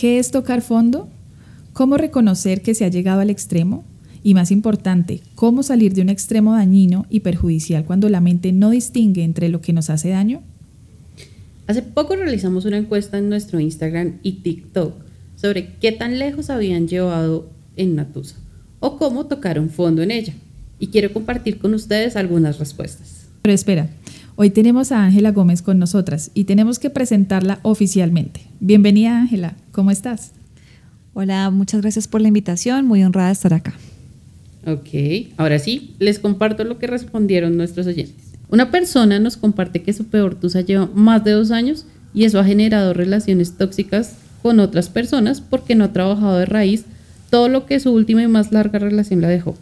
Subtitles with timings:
[0.00, 1.10] ¿Qué es tocar fondo?
[1.74, 3.84] ¿Cómo reconocer que se ha llegado al extremo?
[4.22, 8.70] Y más importante, ¿cómo salir de un extremo dañino y perjudicial cuando la mente no
[8.70, 10.40] distingue entre lo que nos hace daño?
[11.66, 14.94] Hace poco realizamos una encuesta en nuestro Instagram y TikTok
[15.36, 18.36] sobre qué tan lejos habían llevado en Natusa
[18.78, 20.32] o cómo tocaron fondo en ella.
[20.78, 23.26] Y quiero compartir con ustedes algunas respuestas.
[23.42, 23.90] Pero espera,
[24.36, 28.42] hoy tenemos a Ángela Gómez con nosotras y tenemos que presentarla oficialmente.
[28.60, 30.32] Bienvenida Ángela, ¿cómo estás?
[31.14, 33.74] Hola, muchas gracias por la invitación, muy honrada de estar acá.
[34.66, 38.32] Ok, ahora sí, les comparto lo que respondieron nuestros oyentes.
[38.48, 42.38] Una persona nos comparte que su peor tusa lleva más de dos años y eso
[42.40, 46.84] ha generado relaciones tóxicas con otras personas porque no ha trabajado de raíz
[47.30, 49.56] todo lo que su última y más larga relación la dejó.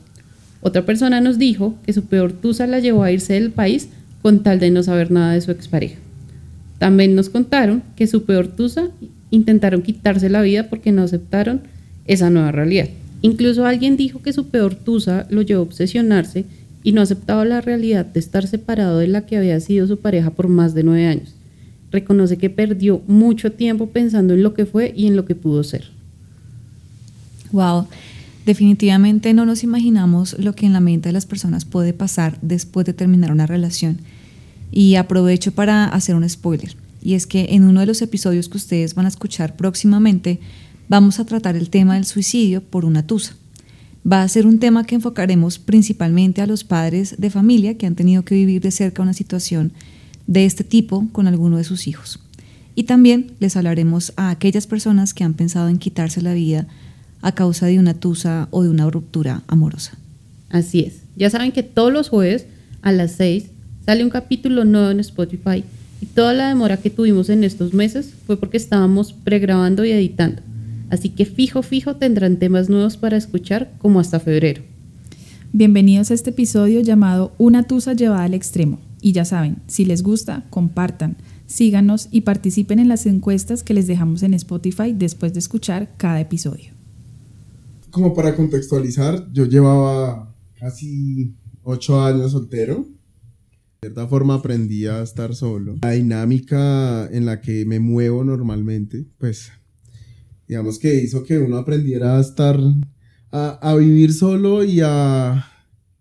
[0.60, 3.88] Otra persona nos dijo que su peor tusa la llevó a irse del país
[4.28, 5.96] con tal de no saber nada de su expareja.
[6.78, 8.90] También nos contaron que su peor tusa
[9.30, 11.62] intentaron quitarse la vida porque no aceptaron
[12.06, 12.90] esa nueva realidad.
[13.22, 16.44] Incluso alguien dijo que su peor tusa lo llevó a obsesionarse
[16.82, 20.28] y no aceptaba la realidad de estar separado de la que había sido su pareja
[20.28, 21.34] por más de nueve años.
[21.90, 25.64] Reconoce que perdió mucho tiempo pensando en lo que fue y en lo que pudo
[25.64, 25.84] ser.
[27.50, 27.86] Wow,
[28.44, 32.84] definitivamente no nos imaginamos lo que en la mente de las personas puede pasar después
[32.84, 34.00] de terminar una relación.
[34.70, 36.76] Y aprovecho para hacer un spoiler.
[37.02, 40.40] Y es que en uno de los episodios que ustedes van a escuchar próximamente,
[40.88, 43.34] vamos a tratar el tema del suicidio por una tusa.
[44.10, 47.94] Va a ser un tema que enfocaremos principalmente a los padres de familia que han
[47.94, 49.72] tenido que vivir de cerca una situación
[50.26, 52.20] de este tipo con alguno de sus hijos.
[52.74, 56.68] Y también les hablaremos a aquellas personas que han pensado en quitarse la vida
[57.22, 59.98] a causa de una tusa o de una ruptura amorosa.
[60.48, 61.02] Así es.
[61.16, 62.46] Ya saben que todos los jueves
[62.82, 63.50] a las 6
[63.88, 65.64] sale un capítulo nuevo en Spotify
[66.02, 70.42] y toda la demora que tuvimos en estos meses fue porque estábamos pregrabando y editando.
[70.90, 74.60] Así que fijo, fijo tendrán temas nuevos para escuchar como hasta febrero.
[75.54, 78.78] Bienvenidos a este episodio llamado Una tusa llevada al extremo.
[79.00, 81.16] Y ya saben, si les gusta, compartan,
[81.46, 86.20] síganos y participen en las encuestas que les dejamos en Spotify después de escuchar cada
[86.20, 86.72] episodio.
[87.90, 92.97] Como para contextualizar, yo llevaba casi ocho años soltero.
[93.80, 95.76] De cierta forma aprendí a estar solo.
[95.82, 99.52] La dinámica en la que me muevo normalmente, pues
[100.48, 102.58] digamos que hizo que uno aprendiera a estar,
[103.30, 105.48] a, vivir solo y a,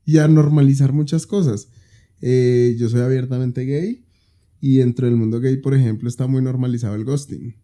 [0.05, 1.67] y a normalizar muchas cosas.
[2.19, 4.05] Eh, yo soy abiertamente gay
[4.59, 7.57] y dentro del mundo gay, por ejemplo, está muy normalizado el ghosting.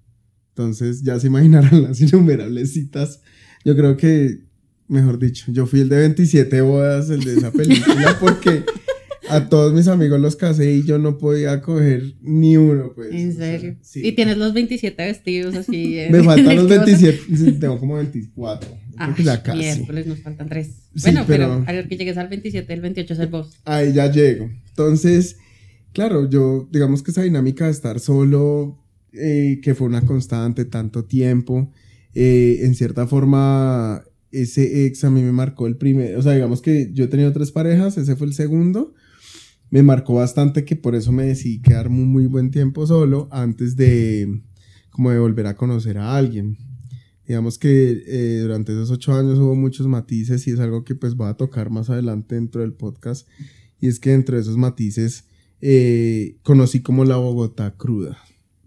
[0.50, 3.22] Entonces ya se imaginarán las innumerables citas.
[3.66, 4.44] Yo creo que,
[4.88, 8.63] mejor dicho, yo fui el de 27 bodas, el de esa película, porque
[9.29, 13.11] a todos mis amigos los casé y yo no podía coger ni uno, pues.
[13.11, 13.75] ¿En serio?
[13.95, 15.97] Y tienes los 27 vestidos así.
[16.09, 18.69] Me faltan los 27, tengo como 24.
[18.97, 19.16] Ah.
[19.56, 20.69] Miércoles nos faltan 3.
[21.01, 23.57] bueno, pero, al que llegues al 27, el 28 es el boss.
[23.66, 24.50] Ahí ya llego.
[24.69, 25.38] Entonces,
[25.94, 28.79] claro, yo, digamos que esa dinámica de estar solo,
[29.13, 31.72] eh, que fue una constante tanto tiempo,
[32.13, 36.62] eh, en cierta forma, ese ex a mí me marcó el primer, o sea, digamos
[36.62, 38.94] que yo he tenido tres parejas, ese fue el segundo,
[39.73, 43.75] me marcó bastante que por eso me decidí quedar muy, muy buen tiempo solo antes
[43.75, 44.44] de
[44.91, 46.59] como de volver a conocer a alguien.
[47.28, 51.16] Digamos que eh, durante esos ocho años hubo muchos matices y es algo que pues
[51.16, 53.28] voy a tocar más adelante dentro del podcast.
[53.81, 55.25] Y es que dentro de esos matices
[55.59, 58.19] eh, conocí como la Bogotá cruda.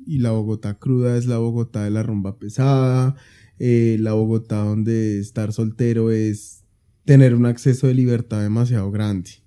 [0.05, 3.15] Y la Bogotá cruda es la Bogotá de la rumba pesada,
[3.61, 6.65] eh, la Bogotá donde estar soltero es
[7.05, 9.46] tener un acceso de libertad demasiado grande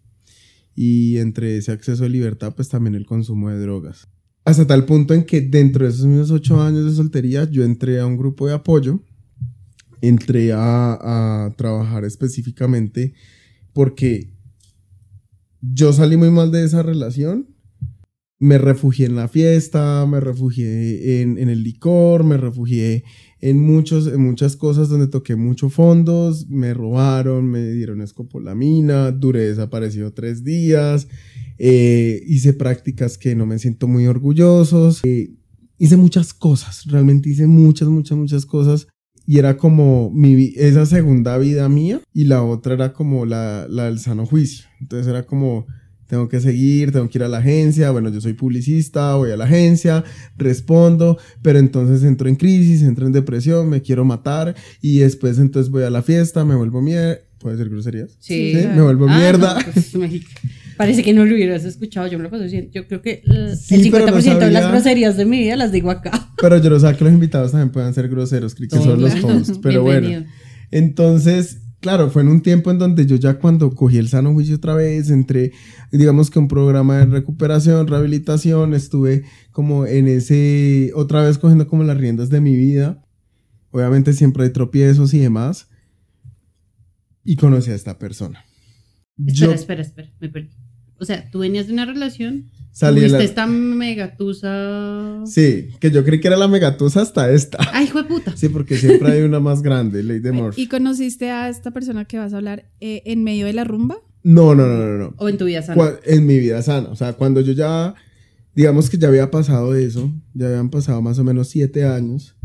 [0.82, 4.08] y entre ese acceso a libertad, pues también el consumo de drogas.
[4.46, 8.00] Hasta tal punto en que dentro de esos mismos ocho años de soltería, yo entré
[8.00, 9.04] a un grupo de apoyo,
[10.00, 10.94] entré a,
[11.48, 13.14] a trabajar específicamente
[13.74, 14.34] porque
[15.60, 17.60] yo salí muy mal de esa relación
[18.40, 23.04] me refugié en la fiesta, me refugié en, en, el licor, me refugié
[23.42, 29.48] en, muchos, en muchas cosas donde toqué muchos fondos, me robaron, me dieron escopolamina, duré
[29.48, 31.08] desaparecido tres días,
[31.58, 35.32] eh, hice prácticas que no me siento muy orgullosos, eh,
[35.78, 38.88] hice muchas cosas, realmente hice muchas, muchas, muchas cosas.
[39.26, 43.86] Y era como mi, esa segunda vida mía y la otra era como la, la
[43.86, 44.66] del sano juicio.
[44.82, 45.68] Entonces era como
[46.10, 49.38] tengo que seguir, tengo que ir a la agencia, bueno, yo soy publicista, voy a
[49.38, 50.04] la agencia,
[50.38, 55.72] respondo, pero entonces entro en crisis, entro en depresión, me quiero matar y después entonces
[55.72, 58.18] voy a la fiesta, me vuelvo mierda, ¿puede ser groserías?
[58.20, 58.54] Sí.
[58.56, 59.60] Me vuelvo ah, mierda.
[59.64, 59.94] pues,
[60.78, 62.72] Parece que no lo hubieras escuchado, yo me lo paso diciendo.
[62.74, 64.70] Yo creo que el Sí, pero 50% no de las sabía.
[64.70, 66.32] groserías de mi vida las digo acá.
[66.42, 69.60] Pero yo no sé que los invitados también puedan ser groseros, que son los hosts.
[69.62, 70.26] Pero bueno.
[70.72, 74.56] Entonces, claro, fue en un tiempo en donde yo ya cuando cogí el sano juicio
[74.56, 75.52] otra vez, entré,
[75.92, 81.84] digamos que un programa de recuperación, rehabilitación, estuve como en ese, otra vez cogiendo como
[81.84, 83.04] las riendas de mi vida.
[83.72, 85.70] Obviamente siempre hay tropiezos y demás.
[87.24, 88.46] Y conocí a esta persona.
[89.18, 90.50] Espera, Yo espera, espera, me perdí.
[90.98, 92.50] O sea, tú venías de una relación,
[92.80, 93.24] salí de tuviste la...
[93.26, 95.24] esta megatusa.
[95.26, 97.58] Sí, que yo creí que era la megatusa hasta esta.
[97.74, 98.36] Ay, hijo de puta.
[98.38, 100.62] Sí, porque siempre hay una más grande, Lady Murphy.
[100.62, 103.98] ¿Y conociste a esta persona que vas a hablar eh, en medio de la rumba?
[104.24, 105.14] No, no, no, no, no.
[105.18, 106.00] O en tu vida sana.
[106.06, 106.90] En mi vida sana.
[106.90, 107.96] O sea, cuando yo ya,
[108.56, 112.36] digamos que ya había pasado eso, ya habían pasado más o menos siete años.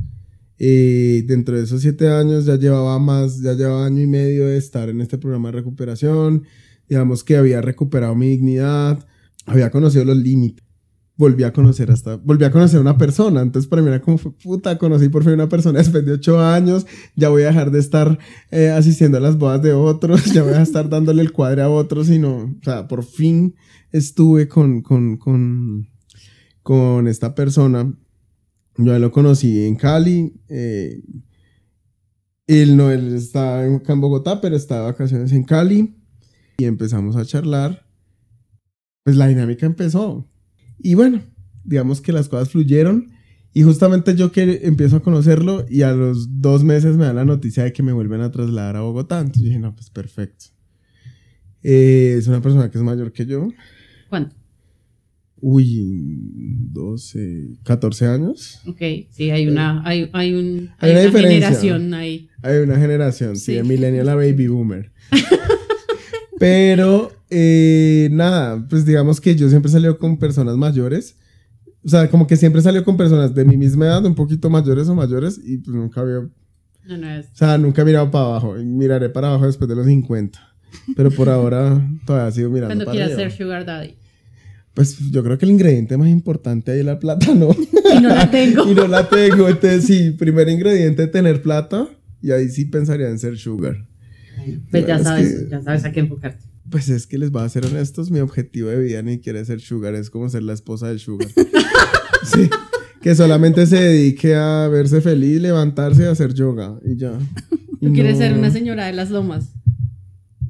[0.59, 4.57] eh, dentro de esos siete años ya llevaba más, ya llevaba año y medio de
[4.57, 6.45] estar en este programa de recuperación.
[6.89, 9.07] Digamos que había recuperado mi dignidad,
[9.47, 10.65] había conocido los límites.
[11.17, 13.41] Volví a conocer hasta, volví a conocer una persona.
[13.41, 16.87] Entonces para mí era como, puta, conocí por fin una persona después de ocho años.
[17.15, 18.19] Ya voy a dejar de estar
[18.51, 21.71] eh, asistiendo a las bodas de otros, ya voy a estar dándole el cuadre a
[21.71, 23.55] otros, sino, o sea, por fin
[23.93, 25.89] estuve con, con, con,
[26.63, 27.95] con esta persona.
[28.77, 30.35] Yo a lo conocí en Cali.
[30.49, 31.01] eh,
[32.47, 35.97] él no, él está en Bogotá, pero está de vacaciones en Cali.
[36.59, 37.84] Y empezamos a charlar.
[39.05, 40.27] Pues la dinámica empezó.
[40.79, 41.23] Y bueno,
[41.63, 43.11] digamos que las cosas fluyeron.
[43.53, 47.25] Y justamente yo que empiezo a conocerlo y a los dos meses me dan la
[47.25, 49.21] noticia de que me vuelven a trasladar a Bogotá.
[49.21, 50.47] Entonces dije, no, pues perfecto.
[51.63, 53.49] Eh, es una persona que es mayor que yo.
[54.09, 54.35] ¿Cuánto?
[55.37, 55.83] Uy,
[56.73, 58.61] 12, 14 años.
[58.67, 58.81] Ok,
[59.11, 61.21] sí, hay una, hay, hay un, Hay una diferencia.
[61.49, 62.29] generación ahí.
[62.43, 63.53] Hay una generación, sí, Sí.
[63.53, 64.91] de millennial a baby boomer.
[66.39, 71.17] Pero, eh, nada, pues digamos que yo siempre he salido con personas mayores.
[71.85, 74.89] O sea, como que siempre salió con personas de mi misma edad, un poquito mayores
[74.89, 76.31] o mayores, y pues nunca había, o
[76.87, 77.27] No, no es.
[77.35, 78.55] sea, nunca he mirado para abajo.
[78.55, 80.39] Miraré para abajo después de los 50.
[80.97, 83.31] Pero por ahora todavía sigo mirando Cuando para quieras arriba.
[83.31, 83.97] ser Sugar Daddy.
[84.73, 87.51] Pues yo creo que el ingrediente más importante ahí es la plata, ¿no?
[87.51, 88.69] Y no la tengo.
[88.71, 89.49] y no la tengo.
[89.49, 91.87] Entonces, sí, primer ingrediente, tener plata.
[92.23, 93.77] Y ahí sí pensaría en ser sugar.
[94.71, 96.45] Pues ya Es sabes, que- ya sabes a qué enfocarte.
[96.71, 99.61] Pues es que les voy a ser honestos, mi objetivo de vida ni quiere ser
[99.61, 101.29] sugar, es como ser la esposa del sugar.
[102.25, 102.49] sí,
[103.03, 107.19] que solamente se dedique a verse feliz, levantarse y hacer yoga y ya.
[107.81, 109.53] Y no- ser una señora de las lomas.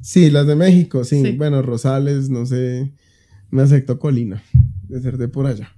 [0.01, 1.21] Sí, las de México, sí.
[1.23, 1.31] Sí.
[1.33, 2.93] Bueno, Rosales, no sé,
[3.49, 4.41] me acepto Colina,
[4.87, 5.69] de ser de por allá.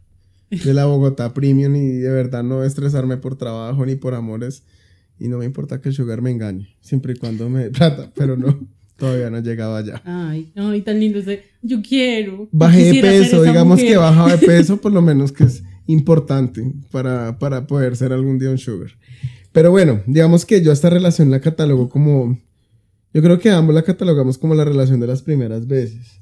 [0.50, 4.64] De la Bogotá Premium y de verdad no estresarme por trabajo ni por amores.
[5.20, 8.12] Y no me importa que el sugar me engañe, siempre y cuando me dé plata,
[8.16, 8.68] pero no,
[8.98, 10.02] todavía no he llegado allá.
[10.04, 11.44] Ay, ay, tan lindo ese.
[11.62, 12.50] Yo quiero.
[12.52, 13.86] Bajé de peso, digamos mujer.
[13.86, 18.14] que he bajado de peso, por lo menos que es importante para, para poder ser
[18.14, 18.92] algún día un sugar.
[19.52, 22.38] Pero bueno, digamos que yo esta relación la catalogo como,
[23.14, 26.22] yo creo que ambos la catalogamos como la relación de las primeras veces,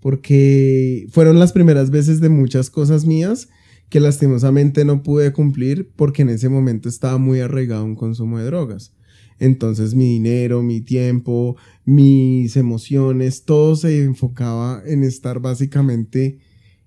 [0.00, 3.48] porque fueron las primeras veces de muchas cosas mías
[3.88, 8.38] que lastimosamente no pude cumplir porque en ese momento estaba muy arraigado a un consumo
[8.38, 8.94] de drogas.
[9.38, 16.38] Entonces mi dinero, mi tiempo, mis emociones, todo se enfocaba en estar básicamente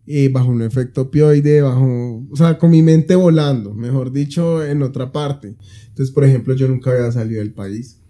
[0.07, 4.83] eh, bajo un efecto opioide, bajo, o sea, con mi mente volando, mejor dicho, en
[4.83, 5.55] otra parte.
[5.87, 8.01] Entonces, por ejemplo, yo nunca había salido del país,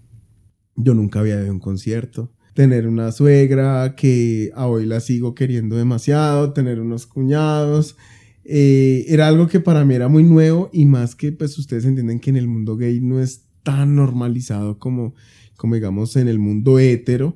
[0.75, 5.35] yo nunca había ido a un concierto, tener una suegra que a hoy la sigo
[5.35, 7.95] queriendo demasiado, tener unos cuñados,
[8.43, 12.19] eh, era algo que para mí era muy nuevo y más que pues ustedes entienden
[12.19, 15.13] que en el mundo gay no es tan normalizado como,
[15.57, 17.35] como digamos en el mundo hetero,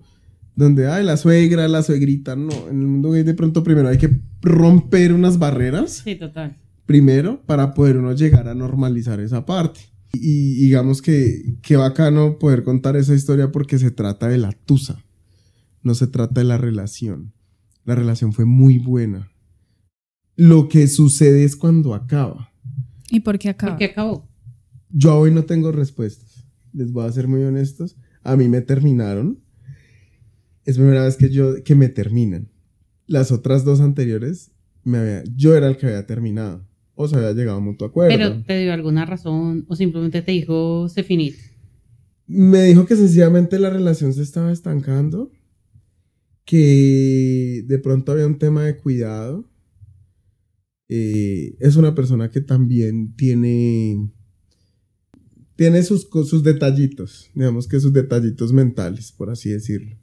[0.55, 3.97] donde ay, la suegra, la suegrita, no, en el mundo gay de pronto primero hay
[3.97, 6.55] que romper unas barreras Sí, total.
[6.85, 9.81] primero para poder uno llegar a normalizar esa parte.
[10.13, 10.19] Y,
[10.59, 15.03] y digamos que qué bacano poder contar esa historia porque se trata de la tusa,
[15.83, 17.33] no se trata de la relación.
[17.85, 19.31] La relación fue muy buena.
[20.35, 22.51] Lo que sucede es cuando acaba.
[23.11, 23.73] ¿Y por qué acaba?
[23.73, 24.28] ¿Por qué acabó?
[24.89, 26.45] Yo hoy no tengo respuestas.
[26.73, 27.97] Les voy a ser muy honestos.
[28.23, 29.39] A mí me terminaron.
[30.65, 32.49] Es primera vez que yo que me terminan.
[33.07, 34.51] Las otras dos anteriores
[34.83, 36.67] me había, yo era el que había terminado
[37.01, 38.15] o se había llegado a mutuo acuerdo.
[38.15, 41.35] Pero te dio alguna razón o simplemente te dijo se finit.
[42.27, 45.31] Me dijo que sencillamente la relación se estaba estancando,
[46.43, 49.49] que de pronto había un tema de cuidado.
[50.89, 54.11] Eh, es una persona que también tiene,
[55.59, 59.97] tiene sus, sus detallitos, digamos que sus detallitos mentales, por así decirlo.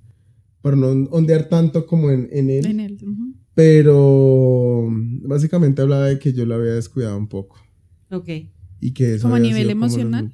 [0.61, 2.67] para no ondear tanto como en, en él.
[2.67, 2.99] En él.
[3.03, 3.33] ujú.
[3.55, 4.87] Pero
[5.23, 7.57] básicamente hablaba de que yo lo había descuidado un poco.
[8.11, 8.29] Ok.
[8.83, 10.31] Y que eso ¿Como a nivel emocional?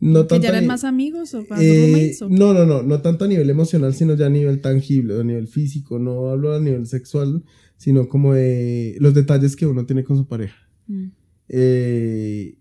[0.00, 2.34] No ¿Que tanto ya eran más amigos o más eh, roommates, o qué?
[2.34, 5.46] no, no, no, no tanto a nivel emocional, sino ya a nivel tangible, a nivel
[5.46, 6.00] físico.
[6.00, 7.44] No hablo a nivel sexual,
[7.76, 10.56] sino como de los detalles que uno tiene con su pareja.
[10.88, 11.06] Mm.
[11.50, 12.57] Eh,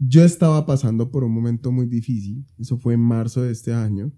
[0.00, 4.10] yo estaba pasando por un momento muy difícil, eso fue en marzo de este año,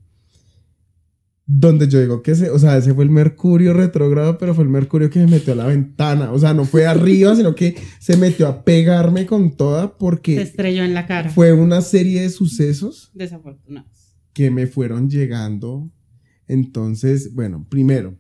[1.45, 4.71] donde yo digo que ese, o sea, ese fue el Mercurio retrógrado, pero fue el
[4.71, 8.17] Mercurio que me metió a la ventana, o sea, no fue arriba, sino que se
[8.17, 11.31] metió a pegarme con toda Se porque estrelló en la cara.
[11.31, 14.17] fue una serie de sucesos Desafortunados.
[14.33, 15.91] que me fueron llegando.
[16.47, 18.17] Entonces, bueno, primero.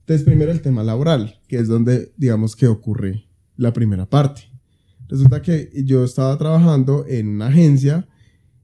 [0.00, 4.53] Entonces, primero el tema laboral, que es donde, digamos, que ocurre la primera parte.
[5.14, 8.08] Resulta que yo estaba trabajando en una agencia,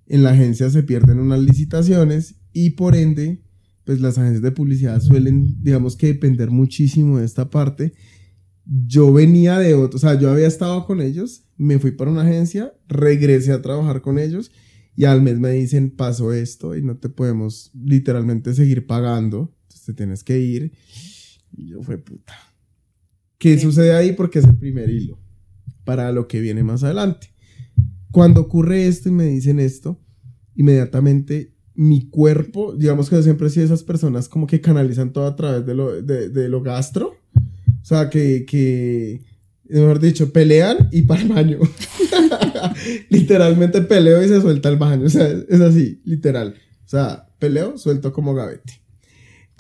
[0.08, 3.44] en la agencia se pierden unas licitaciones y por ende,
[3.84, 7.92] pues las agencias de publicidad suelen, digamos que depender muchísimo de esta parte.
[8.66, 12.22] Yo venía de otro, o sea, yo había estado con ellos, me fui para una
[12.22, 14.50] agencia, regresé a trabajar con ellos
[14.96, 19.86] y al mes me dicen, pasó esto y no te podemos literalmente seguir pagando, entonces
[19.86, 20.72] te tienes que ir.
[21.56, 22.34] Y yo fue puta.
[23.38, 23.62] ¿Qué Sí.
[23.62, 24.14] sucede ahí?
[24.14, 25.19] Porque es el primer hilo
[25.90, 27.34] para lo que viene más adelante.
[28.12, 30.00] Cuando ocurre esto y me dicen esto,
[30.54, 35.34] inmediatamente mi cuerpo, digamos que siempre he sido esas personas como que canalizan todo a
[35.34, 37.16] través de lo, de, de lo gastro.
[37.34, 39.24] O sea, que, que,
[39.64, 41.58] mejor dicho, pelean y para el baño.
[43.08, 45.06] Literalmente peleo y se suelta el baño.
[45.06, 46.54] O sea, es así, literal.
[46.84, 48.80] O sea, peleo, suelto como gavete.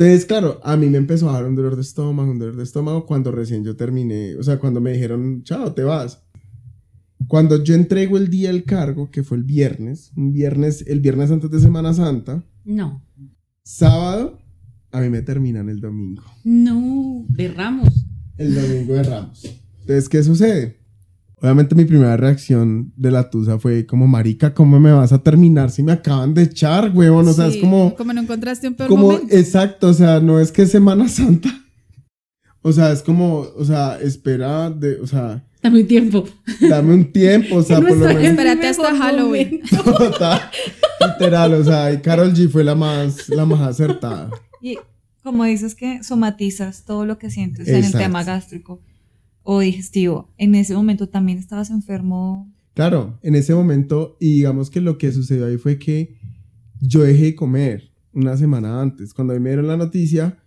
[0.00, 2.62] Entonces, claro, a mí me empezó a dar un dolor de estómago, un dolor de
[2.62, 6.22] estómago cuando recién yo terminé, o sea, cuando me dijeron, chao, te vas.
[7.28, 11.30] Cuando yo entrego el día del cargo, que fue el viernes, un viernes, el viernes
[11.30, 13.04] antes de Semana Santa, No.
[13.62, 14.38] sábado,
[14.90, 16.22] a mí me terminan el domingo.
[16.44, 17.26] No.
[17.28, 18.06] De Ramos.
[18.38, 19.44] El domingo de Ramos.
[19.80, 20.79] Entonces, ¿qué sucede?
[21.42, 25.70] Obviamente mi primera reacción de la tusa fue como, marica, ¿cómo me vas a terminar
[25.70, 27.26] si me acaban de echar, huevón?
[27.28, 27.94] O sea, es Sí, como...
[27.94, 29.34] Como no encontraste un peor como momento.
[29.34, 31.48] exacto, o sea, no es que es Semana Santa.
[32.62, 36.24] O sea, es como, o sea, espera de, o sea, Dame un tiempo.
[36.68, 38.22] dame un tiempo, o sea, no por lo menos.
[38.22, 39.60] Espérate hasta Halloween.
[41.18, 44.30] literal, o sea, y Carol G fue la más, la más acertada.
[44.60, 44.78] Y
[45.22, 47.98] como dices que somatizas todo lo que sientes en el Exacto.
[47.98, 48.80] tema gástrico
[49.42, 52.52] o digestivo, en ese momento también estabas enfermo.
[52.74, 56.16] Claro, en ese momento, y digamos que lo que sucedió ahí fue que
[56.80, 59.14] yo dejé de comer una semana antes.
[59.14, 60.38] Cuando a mí me dieron la noticia,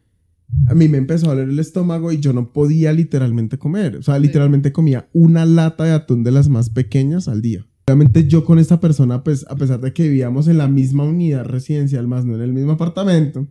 [0.67, 3.97] a mí me empezó a doler el estómago y yo no podía literalmente comer.
[3.97, 7.65] O sea, literalmente comía una lata de atún de las más pequeñas al día.
[7.88, 11.45] Obviamente yo con esta persona, pues a pesar de que vivíamos en la misma unidad
[11.45, 13.47] residencial, más no en el mismo apartamento,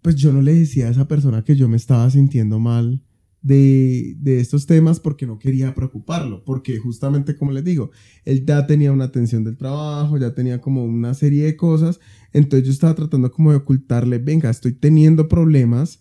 [0.00, 3.02] pues yo no le decía a esa persona que yo me estaba sintiendo mal
[3.42, 7.90] de, de estos temas porque no quería preocuparlo, porque justamente como les digo,
[8.24, 12.00] él ya tenía una atención del trabajo, ya tenía como una serie de cosas,
[12.32, 16.00] entonces yo estaba tratando como de ocultarle, venga, estoy teniendo problemas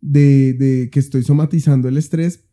[0.00, 2.44] de, de que estoy somatizando el estrés,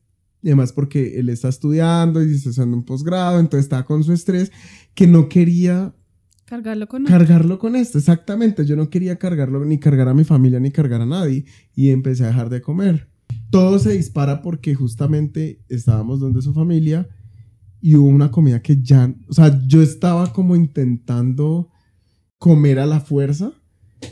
[0.41, 4.12] y además porque él está estudiando y está haciendo un posgrado, entonces estaba con su
[4.12, 4.51] estrés,
[4.96, 5.94] que no quería
[6.46, 8.65] Cargarlo con cargarlo con esto, exactamente.
[8.65, 11.46] Yo no quería cargarlo, ni cargar a mi familia, ni cargar a nadie.
[11.74, 13.10] Y empecé a dejar de comer.
[13.56, 17.08] Todo se dispara porque justamente estábamos donde su familia
[17.80, 21.70] y hubo una comida que ya, o sea, yo estaba como intentando
[22.38, 23.54] comer a la fuerza,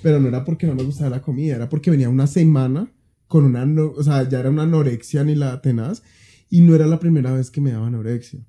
[0.02, 2.90] pero no era porque no me gustaba la comida, era porque venía una semana
[3.28, 6.04] con una, no- o sea, ya era una anorexia ni la tenaz
[6.50, 8.40] y no era la primera vez que me daba anorexia.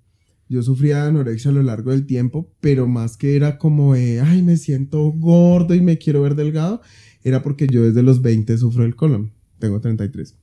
[0.48, 4.20] Yo sufría de anorexia a lo largo del tiempo, pero más que era como de,
[4.20, 6.82] ay, me siento gordo y me quiero ver delgado,
[7.24, 9.32] era porque yo desde los 20 sufro del colon.
[9.58, 10.36] Tengo 33.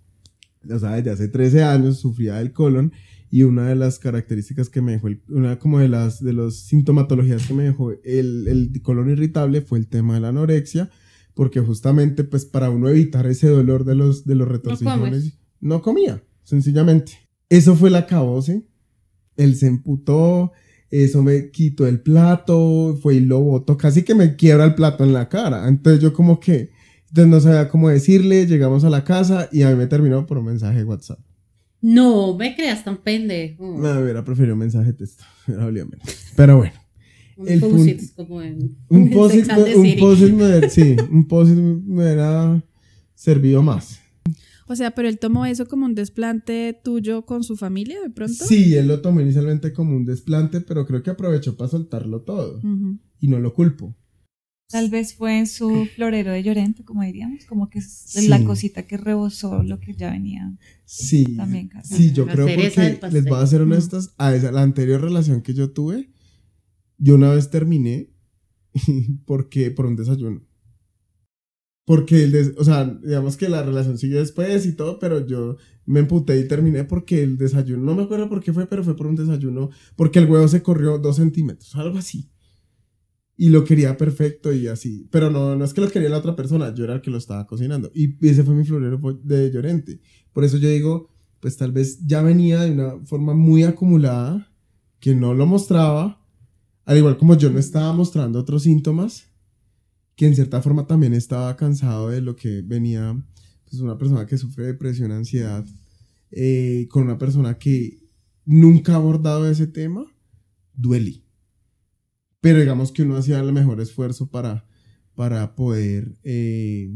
[0.69, 2.91] O sea, desde hace 13 años sufría del colon
[3.29, 6.55] y una de las características que me dejó, el- una como de las de las
[6.55, 10.89] sintomatologías que me dejó el, el colon irritable fue el tema de la anorexia,
[11.33, 15.23] porque justamente pues para uno evitar ese dolor de los, de los retorcijones,
[15.61, 17.13] no comía, sencillamente.
[17.49, 18.63] Eso fue el acabose
[19.37, 20.51] él se emputó,
[20.91, 25.03] eso me quitó el plato, fue y lo botó, casi que me quiebra el plato
[25.03, 25.67] en la cara.
[25.67, 26.69] Entonces yo como que,
[27.11, 30.37] entonces no sabía cómo decirle, llegamos a la casa y a mí me terminó por
[30.37, 31.19] un mensaje de WhatsApp.
[31.81, 33.75] No, me creas tan pendejo.
[33.77, 35.99] Me hubiera preferido un mensaje de texto, hubiera menos.
[36.35, 36.73] Pero bueno,
[37.37, 42.03] Un el post-it punto- como en, un post-it un post-it me, sí, un post-it me
[42.03, 42.63] hubiera
[43.15, 43.99] servido más.
[44.67, 48.45] O sea, pero él tomó eso como un desplante tuyo con su familia de pronto.
[48.45, 52.61] Sí, él lo tomó inicialmente como un desplante, pero creo que aprovechó para soltarlo todo.
[53.19, 53.93] Y no lo culpo.
[54.71, 58.87] Tal vez fue en su florero de Llorente, como diríamos, como que es la cosita
[58.87, 60.57] que rebosó lo que ya venía.
[60.85, 61.95] Sí, También casi.
[61.95, 65.41] sí, yo La creo porque les voy a ser honestas, a esa, la anterior relación
[65.41, 66.09] que yo tuve,
[66.97, 68.09] yo una vez terminé
[69.25, 70.41] porque por un desayuno.
[71.85, 75.57] Porque el des- o sea, digamos que la relación siguió después y todo, pero yo
[75.85, 78.95] me emputé y terminé porque el desayuno, no me acuerdo por qué fue, pero fue
[78.95, 82.29] por un desayuno, porque el huevo se corrió dos centímetros, algo así.
[83.41, 85.07] Y lo quería perfecto y así.
[85.09, 87.17] Pero no, no es que lo quería la otra persona, yo era el que lo
[87.17, 87.89] estaba cocinando.
[87.91, 89.99] Y ese fue mi florero de Llorente.
[90.31, 94.53] Por eso yo digo, pues tal vez ya venía de una forma muy acumulada,
[94.99, 96.23] que no lo mostraba,
[96.85, 99.31] al igual como yo no estaba mostrando otros síntomas,
[100.15, 103.19] que en cierta forma también estaba cansado de lo que venía,
[103.67, 105.65] pues una persona que sufre depresión, ansiedad,
[106.29, 108.03] eh, con una persona que
[108.45, 110.05] nunca ha abordado ese tema,
[110.75, 111.23] duele.
[112.41, 114.65] Pero digamos que uno hacía el mejor esfuerzo para,
[115.15, 116.91] para poder, eh,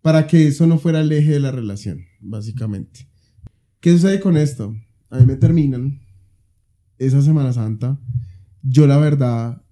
[0.00, 3.08] para que eso no fuera el eje de la relación, básicamente.
[3.80, 4.74] ¿Qué sucede con esto?
[5.10, 6.00] A mí me terminan
[6.98, 8.00] esa Semana Santa.
[8.62, 9.64] Yo la verdad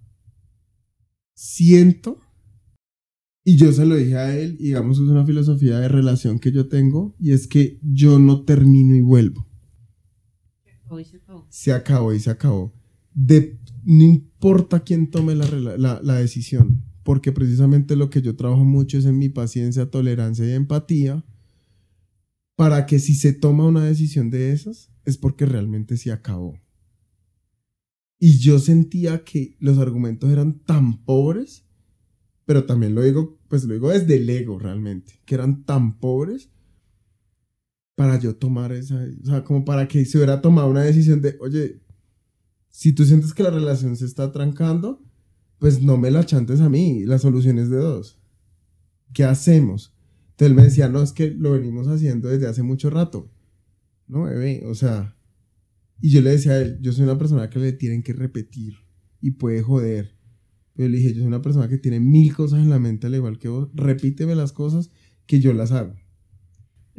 [1.33, 2.19] siento,
[3.43, 6.51] y yo se lo dije a él, y digamos es una filosofía de relación que
[6.51, 9.47] yo tengo, y es que yo no termino y vuelvo.
[10.89, 11.47] Hoy se acabó.
[11.49, 12.73] Se acabó y se acabó.
[13.13, 19.05] De, no importa quién tome la, decisión, porque precisamente lo que yo trabajo mucho es
[19.05, 21.25] en mi paciencia, tolerancia y empatía,
[22.55, 26.59] para que si se toma una decisión de esas, es porque realmente se acabó.
[28.19, 31.65] Y yo sentía que los argumentos eran tan pobres,
[32.45, 36.51] pero también lo digo, pues lo digo desde el ego realmente, que eran tan pobres
[37.95, 41.37] para yo tomar esa, o sea, como para que se hubiera tomado una decisión de,
[41.39, 41.81] oye,
[42.71, 45.03] si tú sientes que la relación se está trancando,
[45.59, 48.19] pues no me la chantes a mí, la solución es de dos.
[49.13, 49.95] ¿Qué hacemos?
[50.31, 53.31] Entonces él me decía, no, es que lo venimos haciendo desde hace mucho rato.
[54.07, 55.15] No, bebé, o sea,
[55.99, 58.73] y yo le decía a él, yo soy una persona que le tienen que repetir
[59.21, 60.17] y puede joder.
[60.73, 63.15] Pero le dije, yo soy una persona que tiene mil cosas en la mente, al
[63.15, 64.89] igual que vos, repíteme las cosas
[65.27, 65.93] que yo las hago.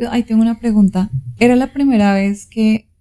[0.09, 1.11] Ahí tengo una pregunta.
[1.39, 2.92] ¿Era la primera vez que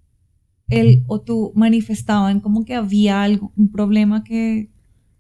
[0.72, 4.70] él o tú manifestaban como que había algo, un problema que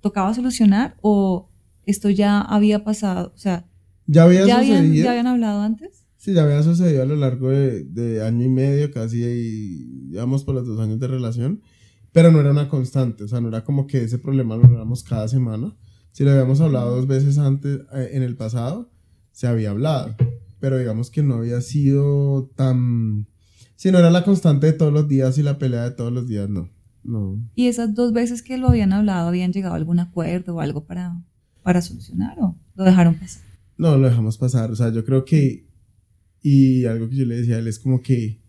[0.01, 1.49] tocaba solucionar o
[1.85, 3.31] esto ya había pasado?
[3.35, 3.65] O sea,
[4.07, 4.93] Ya había ¿ya habían.
[4.93, 6.05] ¿ya habían hablado antes?
[6.17, 10.43] Sí, ya había sucedido a lo largo de, de año y medio, casi, y llevamos
[10.43, 11.61] por los dos años de relación,
[12.11, 15.03] pero no era una constante, o sea, no era como que ese problema lo hablamos
[15.03, 15.75] cada semana.
[16.11, 18.91] Si lo habíamos hablado dos veces antes, eh, en el pasado,
[19.31, 20.15] se había hablado,
[20.59, 23.27] pero digamos que no había sido tan...
[23.81, 26.27] Si no era la constante de todos los días y la pelea de todos los
[26.27, 26.69] días, no.
[27.01, 27.43] No.
[27.55, 30.85] Y esas dos veces que lo habían hablado, ¿habían llegado a algún acuerdo o algo
[30.85, 31.19] para,
[31.63, 33.41] para solucionar o lo dejaron pasar?
[33.77, 34.69] No, lo dejamos pasar.
[34.69, 35.65] O sea, yo creo que,
[36.43, 38.39] y algo que yo le decía a él es como que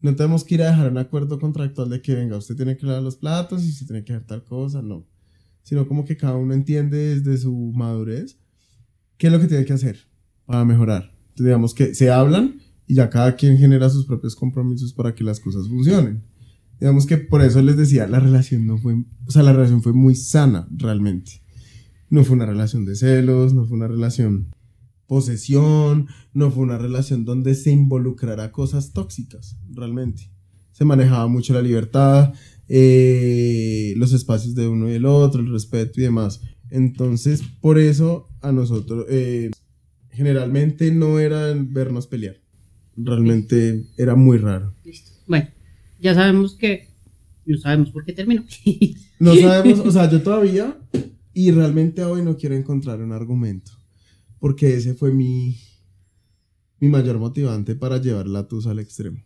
[0.00, 2.86] no tenemos que ir a dejar un acuerdo contractual de que venga, usted tiene que
[2.86, 5.08] lavar los platos y usted tiene que hacer tal cosa, no.
[5.64, 8.38] Sino como que cada uno entiende desde su madurez
[9.16, 10.06] qué es lo que tiene que hacer
[10.46, 11.16] para mejorar.
[11.30, 15.22] Entonces, digamos que se hablan y ya cada quien genera sus propios compromisos para que
[15.22, 16.24] las cosas funcionen.
[16.80, 18.94] Digamos que por eso les decía, la relación no fue,
[19.26, 21.42] o sea, la relación fue muy sana realmente.
[22.08, 24.48] No fue una relación de celos, no fue una relación
[25.06, 30.30] posesión, no fue una relación donde se involucrara cosas tóxicas, realmente.
[30.72, 32.32] Se manejaba mucho la libertad,
[32.68, 36.40] eh, los espacios de uno y el otro, el respeto y demás.
[36.70, 39.50] Entonces, por eso a nosotros, eh,
[40.10, 42.36] generalmente no era vernos pelear.
[43.00, 44.74] Realmente era muy raro.
[44.84, 45.10] Listo.
[45.26, 45.48] Bueno,
[46.00, 46.88] ya sabemos que
[47.46, 48.44] no sabemos por qué terminó.
[49.20, 50.78] No sabemos, o sea, yo todavía,
[51.32, 53.72] y realmente hoy no quiero encontrar un argumento,
[54.38, 55.56] porque ese fue mi,
[56.78, 59.18] mi mayor motivante para llevar la tusa al extremo.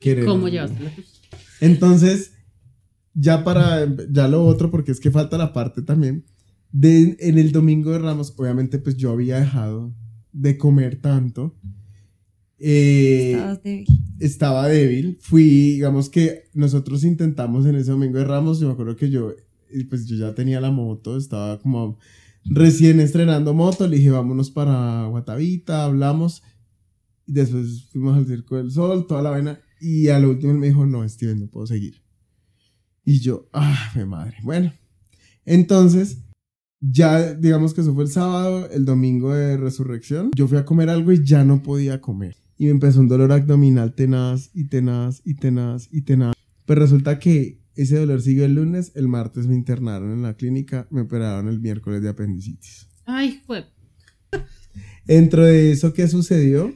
[0.00, 1.12] Querer- ¿Cómo llevaste la tusa?
[1.60, 2.32] Entonces,
[3.14, 6.24] ya para, ya lo otro, porque es que falta la parte también,
[6.72, 9.94] de, en el domingo de Ramos, obviamente pues yo había dejado
[10.32, 11.56] de comer tanto.
[12.60, 13.86] Eh, Estabas débil.
[14.18, 15.18] estaba débil.
[15.20, 18.60] Fui, digamos que nosotros intentamos en ese domingo de Ramos.
[18.60, 19.32] Yo me acuerdo que yo,
[19.88, 21.98] pues yo ya tenía la moto, estaba como
[22.44, 23.86] recién estrenando moto.
[23.86, 26.42] Le dije, vámonos para Guatavita, hablamos.
[27.26, 29.60] Y después fuimos al Circo del Sol, toda la vaina.
[29.80, 32.02] Y al último él me dijo, no, Steven, no puedo seguir.
[33.04, 34.36] Y yo, ah, mi madre.
[34.42, 34.72] Bueno,
[35.44, 36.24] entonces,
[36.80, 40.30] ya digamos que eso fue el sábado, el domingo de resurrección.
[40.34, 42.36] Yo fui a comer algo y ya no podía comer.
[42.58, 46.34] Y me empezó un dolor abdominal tenaz y tenaz y tenaz y tenaz.
[46.66, 50.88] Pues resulta que ese dolor siguió el lunes, el martes me internaron en la clínica,
[50.90, 52.88] me operaron el miércoles de apendicitis.
[53.06, 53.64] Ay, fue.
[55.06, 56.74] Dentro de eso, ¿qué sucedió?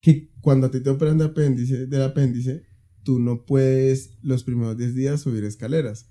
[0.00, 2.64] Que cuando a ti te operan de apéndice, del apéndice,
[3.04, 6.08] tú no puedes los primeros 10 días subir escaleras.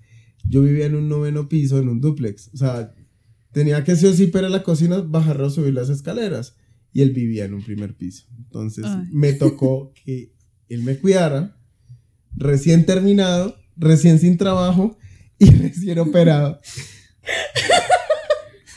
[0.48, 2.50] Yo vivía en un noveno piso, en un duplex.
[2.54, 2.94] O sea,
[3.52, 6.56] tenía que sí o sí para la cocina bajar o subir las escaleras.
[6.94, 8.24] Y él vivía en un primer piso.
[8.38, 9.08] Entonces Ay.
[9.10, 10.32] me tocó que
[10.70, 11.58] él me cuidara,
[12.36, 14.96] recién terminado, recién sin trabajo
[15.38, 16.60] y recién operado.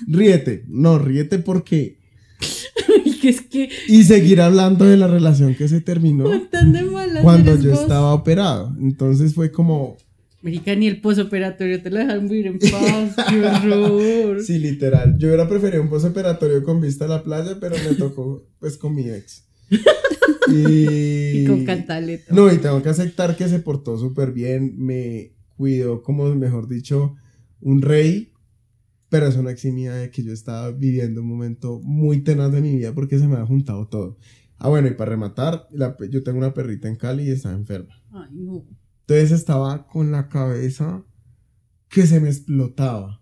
[0.08, 2.00] ríete, no, ríete porque...
[3.06, 6.86] Ay, que es que Y seguir hablando de la relación que se terminó tan de
[7.22, 7.82] cuando yo vos.
[7.82, 8.76] estaba operado.
[8.80, 9.98] Entonces fue como,
[10.42, 13.16] Marica, ni el posoperatorio te lo dejan vivir en paz.
[13.30, 14.44] ¡Qué horror!
[14.44, 15.18] sí, literal.
[15.18, 18.96] Yo hubiera preferido un postoperatorio con vista a la playa, pero me tocó pues con
[18.96, 19.46] mi ex.
[20.50, 22.34] Y, Y con cantaleta.
[22.34, 27.16] No, y tengo que aceptar que se portó súper bien, me cuidó como, mejor dicho,
[27.60, 28.32] un rey,
[29.10, 32.78] pero eso no eximía de que yo estaba viviendo un momento muy tenaz de mi
[32.78, 34.18] vida porque se me ha juntado todo.
[34.58, 38.02] Ah, bueno, y para rematar, la yo tengo una perrita en Cali y está enferma.
[38.12, 38.66] Ay, no.
[39.08, 41.06] Entonces estaba con la cabeza
[41.90, 43.22] que se me explotaba.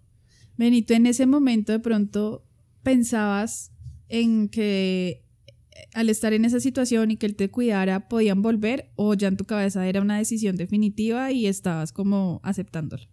[0.57, 2.43] Benito, en ese momento de pronto
[2.81, 3.71] pensabas
[4.09, 8.91] en que eh, al estar en esa situación y que él te cuidara, podían volver
[8.95, 13.03] o ya en tu cabeza era una decisión definitiva y estabas como aceptándolo.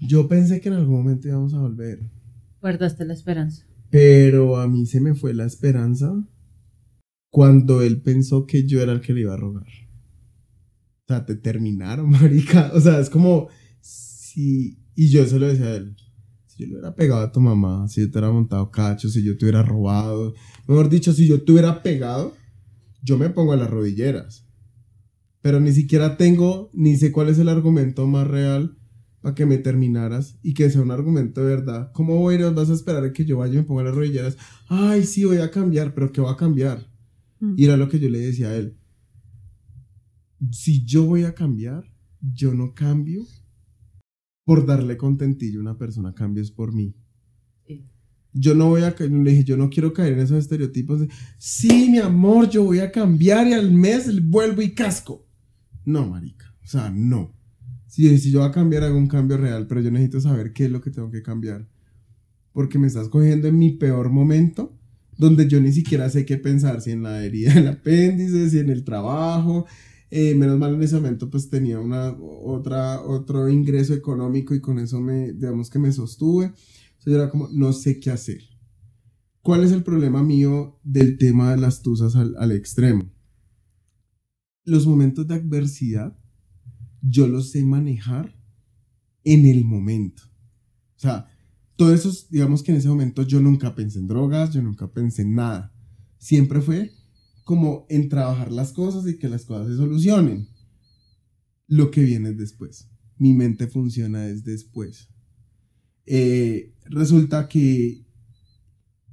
[0.00, 1.98] Yo pensé que en algún momento íbamos a volver,
[2.60, 3.64] Guardaste la esperanza.
[3.90, 6.12] pero a mí se me fue la esperanza
[7.30, 9.66] cuando él pensó que yo era el que le iba a rogar.
[11.06, 12.72] O sea, te terminaron, marica.
[12.74, 13.48] O sea, es como
[13.80, 14.78] si...
[14.94, 15.96] Y yo se lo decía a él.
[16.46, 19.22] Si yo le hubiera pegado a tu mamá, si yo te hubiera montado cacho, si
[19.22, 20.34] yo te hubiera robado.
[20.66, 22.34] Mejor dicho, si yo te hubiera pegado,
[23.02, 24.46] yo me pongo a las rodilleras.
[25.42, 28.76] Pero ni siquiera tengo, ni sé cuál es el argumento más real
[29.20, 31.92] para que me terminaras y que sea un argumento de verdad.
[31.92, 34.36] ¿Cómo voy a vas a esperar a que yo vaya y me ponga las rodilleras?
[34.68, 36.90] Ay, sí, voy a cambiar, pero ¿qué va a cambiar?
[37.38, 37.54] Mm.
[37.56, 38.76] Y era lo que yo le decía a él.
[40.50, 41.84] Si yo voy a cambiar,
[42.20, 43.24] yo no cambio
[44.44, 46.94] por darle contentillo a una persona, cambies por mí.
[47.66, 47.84] Sí.
[48.32, 51.08] Yo no voy a caer, le dije, yo no quiero caer en esos estereotipos de,
[51.38, 55.26] sí, mi amor, yo voy a cambiar y al mes vuelvo y casco.
[55.84, 57.34] No, marica, o sea, no.
[57.86, 60.66] Si, si yo voy a cambiar, hago un cambio real, pero yo necesito saber qué
[60.66, 61.68] es lo que tengo que cambiar.
[62.52, 64.78] Porque me estás cogiendo en mi peor momento,
[65.18, 68.70] donde yo ni siquiera sé qué pensar, si en la herida del apéndice, si en
[68.70, 69.66] el trabajo.
[70.18, 74.78] Eh, menos mal en ese momento pues tenía una, otra, otro ingreso económico y con
[74.78, 76.46] eso me, digamos que me sostuve.
[76.46, 78.40] Entonces yo era como, no sé qué hacer.
[79.42, 83.12] ¿Cuál es el problema mío del tema de las tusas al, al extremo?
[84.64, 86.18] Los momentos de adversidad
[87.02, 88.34] yo los sé manejar
[89.22, 90.22] en el momento.
[90.96, 91.26] O sea,
[91.76, 95.20] todo eso, digamos que en ese momento yo nunca pensé en drogas, yo nunca pensé
[95.20, 95.74] en nada.
[96.16, 96.90] Siempre fue
[97.46, 100.48] como en trabajar las cosas y que las cosas se solucionen.
[101.68, 102.90] Lo que viene es después.
[103.18, 105.08] Mi mente funciona es después.
[106.06, 108.04] Eh, resulta que,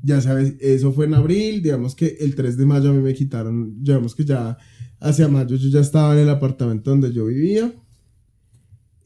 [0.02, 3.14] ya sabes, eso fue en abril, digamos que el 3 de mayo a mí me
[3.14, 4.58] quitaron, digamos que ya
[5.00, 7.72] hacia mayo yo ya estaba en el apartamento donde yo vivía.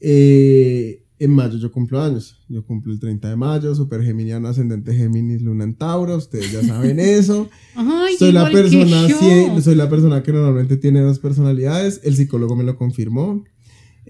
[0.00, 4.94] Eh, en mayo yo cumplo años, yo cumplo el 30 de mayo, super geminiano, ascendente
[4.94, 7.48] Géminis, luna en Tauro, ustedes ya saben eso.
[7.74, 12.56] Ay, soy la persona, sí, soy la persona que normalmente tiene dos personalidades, el psicólogo
[12.56, 13.44] me lo confirmó.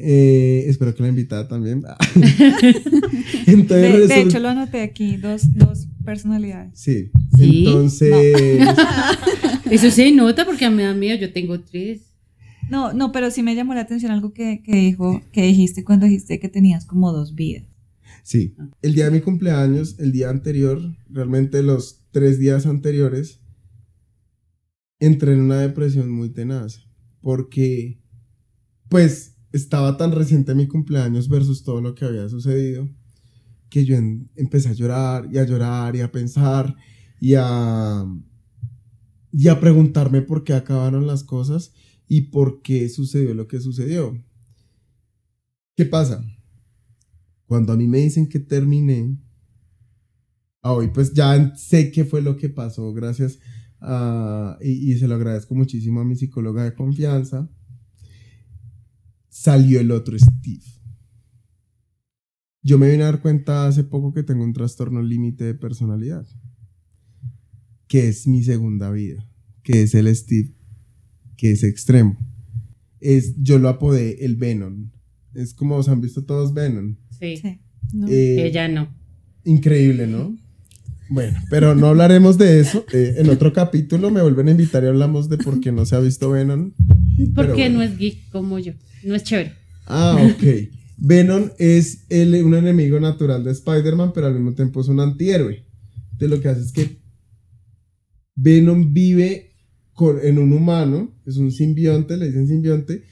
[0.00, 1.82] Eh, espero que la invitada también.
[3.46, 6.70] Entonces, De, hecho, lo anoté aquí, dos, dos personalidades.
[6.74, 7.64] Sí, ¿Sí?
[7.66, 8.68] entonces,
[9.70, 12.02] Eso se nota porque a mí me da miedo, yo tengo tres.
[12.70, 16.06] No, no, pero sí me llamó la atención algo que, que dijo, que dijiste cuando
[16.06, 17.64] dijiste que tenías como dos vidas.
[18.22, 23.40] sí, el día de mi cumpleaños, el día anterior, realmente los tres días anteriores,
[25.00, 26.86] entré en una depresión muy tenaz,
[27.20, 28.00] porque,
[28.88, 32.88] pues, estaba tan reciente mi cumpleaños versus todo lo que había sucedido,
[33.70, 36.74] que yo en- empecé a llorar y a llorar y a pensar
[37.20, 38.04] y a,
[39.32, 41.72] y a preguntarme por qué acabaron las cosas
[42.08, 44.18] y por qué sucedió lo que sucedió.
[45.76, 46.24] ¿Qué pasa?
[47.46, 49.16] Cuando a mí me dicen que terminé,
[50.62, 53.38] a hoy pues ya sé qué fue lo que pasó, gracias
[53.80, 57.48] a, y, y se lo agradezco muchísimo a mi psicóloga de confianza,
[59.28, 60.64] salió el otro Steve.
[62.62, 66.26] Yo me vine a dar cuenta hace poco que tengo un trastorno límite de personalidad,
[67.86, 69.30] que es mi segunda vida,
[69.62, 70.57] que es el Steve,
[71.38, 72.18] que es extremo.
[73.00, 74.90] Es, yo lo apodé el Venom.
[75.34, 76.96] Es como se han visto todos Venom.
[77.18, 77.38] Sí.
[77.38, 77.60] Sí.
[77.94, 78.06] No.
[78.08, 78.94] Eh, Ella no.
[79.44, 80.36] Increíble, ¿no?
[81.08, 82.84] Bueno, pero no hablaremos de eso.
[82.92, 85.96] Eh, en otro capítulo me vuelven a invitar y hablamos de por qué no se
[85.96, 86.72] ha visto Venom.
[87.34, 87.78] Porque bueno.
[87.78, 88.74] no es geek como yo.
[89.04, 89.52] No es chévere.
[89.86, 90.42] Ah, ok.
[90.98, 95.64] Venom es el- un enemigo natural de Spider-Man, pero al mismo tiempo es un antihéroe.
[96.12, 96.98] Entonces lo que hace es que
[98.34, 99.47] Venom vive
[99.98, 103.02] con- en un humano, es un simbionte, le dicen simbionte,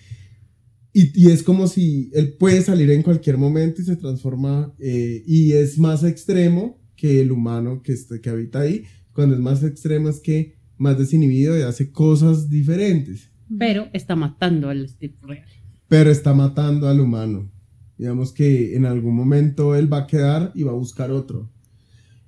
[0.93, 5.25] y, y es como si él puede salir en cualquier momento y se transforma, eh,
[5.27, 8.85] y es más extremo que el humano que, este- que habita ahí.
[9.13, 14.69] Cuando es más extremo es que más desinhibido y hace cosas diferentes Pero está matando
[14.69, 15.49] al Steve real.
[15.89, 17.51] pero está matando al humano.
[17.99, 21.51] Digamos que en algún momento él va a quedar y va a buscar otro.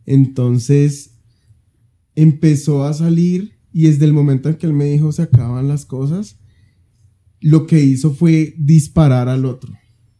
[0.04, 1.14] Entonces
[2.16, 5.84] empezó a salir y desde el momento en que él me dijo se acaban las
[5.84, 6.36] cosas,
[7.40, 9.72] lo que hizo fue disparar al otro.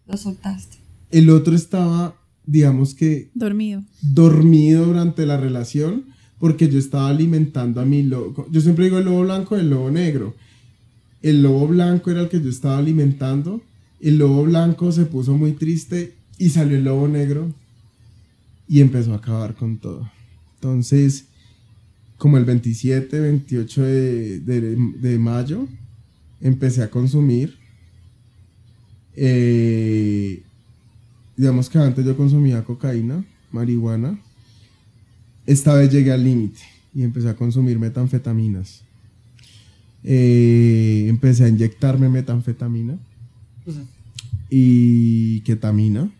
[0.07, 0.79] Lo soltaste.
[1.11, 2.15] El otro estaba,
[2.47, 3.83] digamos que Dormido.
[4.03, 6.05] dormido durante la relación
[6.39, 8.47] porque yo estaba alimentando a mi lobo.
[8.51, 10.35] Yo siempre digo el lobo blanco y el lobo negro.
[11.23, 13.61] El lobo blanco era el que yo estaba alimentando.
[14.01, 17.53] El lobo blanco se puso muy triste y salió el lobo negro
[18.69, 20.09] y empezó a acabar con todo.
[20.55, 21.28] Entonces,
[22.19, 25.67] como el 27, 28 de, de- de mayo,
[26.41, 27.57] empecé a consumir.
[29.17, 30.43] Eh,
[31.37, 34.19] digamos que antes yo consumía cocaína, marihuana.
[35.47, 36.61] Esta vez llegué al límite
[36.95, 38.83] y empecé a consumir metanfetaminas.
[40.05, 42.99] Eh, empecé a inyectarme metanfetamina
[44.51, 46.11] y ketamina.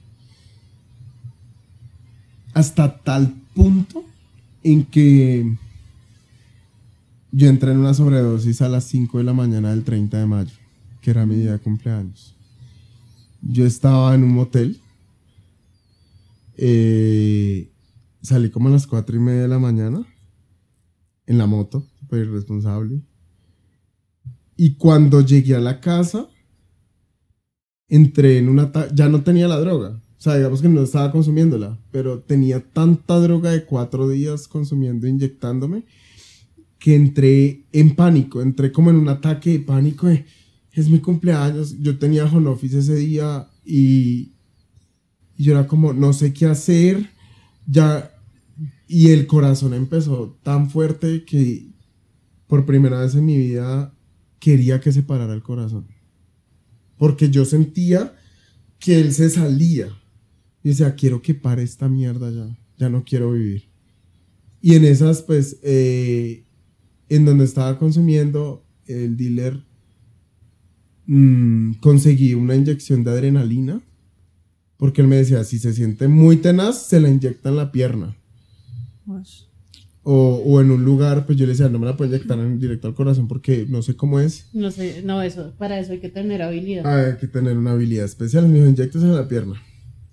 [2.55, 4.05] Hasta tal punto
[4.65, 5.55] en que
[7.31, 10.55] yo entré en una sobredosis a las 5 de la mañana del 30 de mayo,
[11.01, 12.35] que era mi día de cumpleaños.
[13.43, 14.81] Yo estaba en un motel.
[16.57, 17.71] eh,
[18.23, 20.05] salí como a las 4 y media de la mañana
[21.27, 23.03] en la moto, súper irresponsable.
[24.57, 26.29] Y cuando llegué a la casa,
[27.89, 28.73] entré en una...
[28.95, 30.03] Ya no tenía la droga.
[30.19, 35.07] O sea, digamos que no estaba consumiéndola, pero tenía tanta droga de cuatro días consumiendo,
[35.07, 35.85] inyectándome,
[36.79, 38.41] que entré en pánico.
[38.41, 40.25] Entré como en un ataque de pánico de,
[40.73, 41.77] es mi cumpleaños.
[41.81, 44.33] Yo tenía home office ese día y,
[45.37, 47.11] yo era como, no sé qué hacer.
[47.67, 48.13] Ya,
[48.87, 51.69] y el corazón empezó tan fuerte que
[52.47, 53.95] por primera vez en mi vida
[54.41, 55.87] quería que se parara el corazón.
[56.97, 58.17] Porque yo sentía
[58.79, 59.89] que él se salía.
[60.65, 62.59] Y decía, quiero que pare esta mierda ya.
[62.79, 63.69] Ya no quiero vivir.
[64.61, 66.45] Y en esas, pues, eh,
[67.09, 69.65] en donde estaba consumiendo, el dealer
[71.07, 73.81] mm, conseguí una inyección de adrenalina.
[74.77, 78.17] Porque él me decía, si se siente muy tenaz, se la inyecta en la pierna.
[80.05, 82.61] O, o en un lugar, pues yo le decía, no me la puedo inyectar en
[82.61, 84.49] directo al corazón porque no sé cómo es.
[84.53, 86.87] No sé, no, eso, para eso hay que tener habilidad.
[86.87, 88.47] Hay que tener una habilidad especial.
[88.47, 89.61] Me dijo, inyectes en la pierna.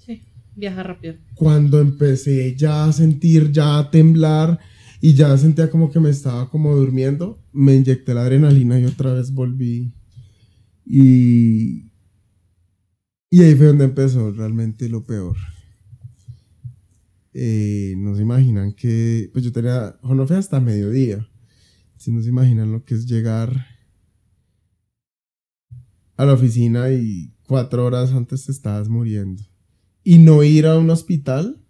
[0.04, 0.24] Sí,
[0.56, 1.14] viaja rápido.
[1.36, 4.60] Cuando empecé ya a sentir, ya a temblar
[5.06, 9.14] y ya sentía como que me estaba como durmiendo, me inyecté la adrenalina y otra
[9.14, 9.94] vez volví.
[10.84, 11.92] Y,
[13.30, 15.38] y ahí fue donde empezó realmente lo peor.
[17.34, 21.30] Eh, no se imaginan que, pues yo tenía, no fue hasta mediodía.
[21.98, 23.64] Si no se imaginan lo que es llegar
[26.18, 29.44] a la oficina y cuatro horas antes te estabas muriendo.
[30.04, 31.64] Y no ir a un hospital,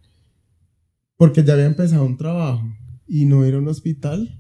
[1.18, 2.64] porque ya había empezado un trabajo,
[3.08, 4.40] y no ir a un hospital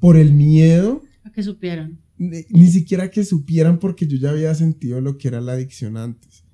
[0.00, 2.00] por el miedo, A que supieran.
[2.18, 5.96] ni, ni siquiera que supieran porque yo ya había sentido lo que era la adicción
[5.96, 6.44] antes,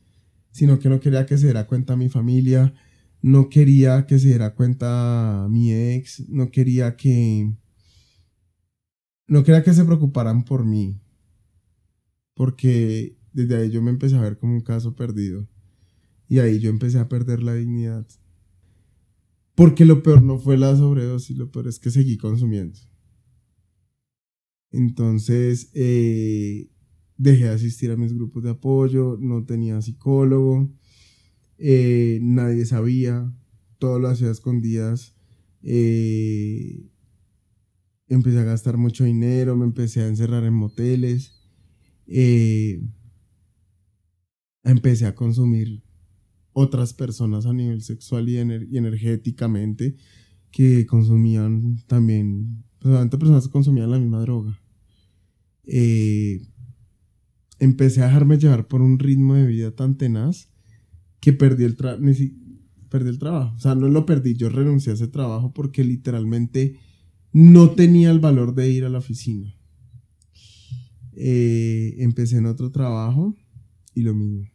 [0.51, 2.75] sino que no quería que se diera cuenta mi familia,
[3.23, 7.53] no quería que se diera cuenta mi ex, no quería que...
[9.27, 11.01] No quería que se preocuparan por mí,
[12.35, 15.47] porque desde ahí yo me empecé a ver como un caso perdido.
[16.29, 18.07] Y ahí yo empecé a perder la dignidad.
[19.59, 22.79] Porque lo peor no fue la sobredosis, lo peor es que seguí consumiendo.
[24.71, 26.71] Entonces, eh,
[27.16, 30.73] dejé de asistir a mis grupos de apoyo, no tenía psicólogo,
[31.59, 33.35] eh, nadie sabía,
[33.79, 35.16] todo lo hacía escondidas.
[35.64, 36.88] eh,
[38.07, 41.33] empecé a gastar mucho dinero, me empecé a encerrar en moteles,
[44.62, 45.83] empecé a consumir
[46.53, 49.97] otras personas a nivel sexual y, ener- y energéticamente
[50.51, 54.61] que consumían también, pues, personas que consumían la misma droga.
[55.65, 56.41] Eh,
[57.59, 60.49] empecé a dejarme llevar por un ritmo de vida tan tenaz
[61.21, 63.55] que perdí el, perdí el trabajo.
[63.57, 66.77] O sea, no lo perdí, yo renuncié a ese trabajo porque literalmente
[67.33, 69.55] no tenía el valor de ir a la oficina.
[71.13, 73.37] Eh, empecé en otro trabajo
[73.95, 74.47] y lo mismo.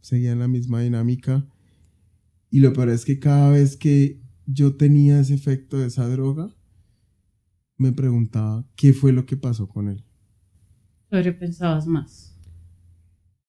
[0.00, 1.46] Seguía en la misma dinámica.
[2.50, 6.54] Y lo peor es que cada vez que yo tenía ese efecto de esa droga,
[7.76, 10.04] me preguntaba qué fue lo que pasó con él.
[11.08, 12.38] Pero pensabas más.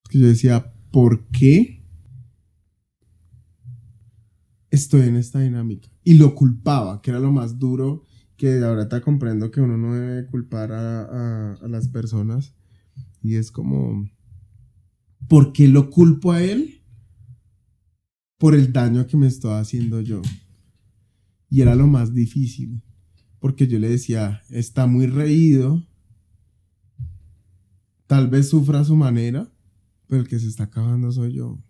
[0.09, 1.85] Que yo decía, ¿por qué
[4.69, 5.89] estoy en esta dinámica?
[6.03, 8.05] Y lo culpaba, que era lo más duro
[8.41, 12.55] que ahorita comprendo que uno no debe culpar a, las personas.
[13.21, 14.09] Y es como,
[15.31, 16.81] ¿por qué lo culpo a él?
[18.37, 20.21] Por el daño que me estaba haciendo yo.
[21.49, 22.83] Y era lo más difícil,
[23.39, 25.87] porque yo le decía, está muy reído,
[28.07, 29.49] tal vez sufra a su manera,
[30.07, 31.63] pero el que se está acabando soy yo.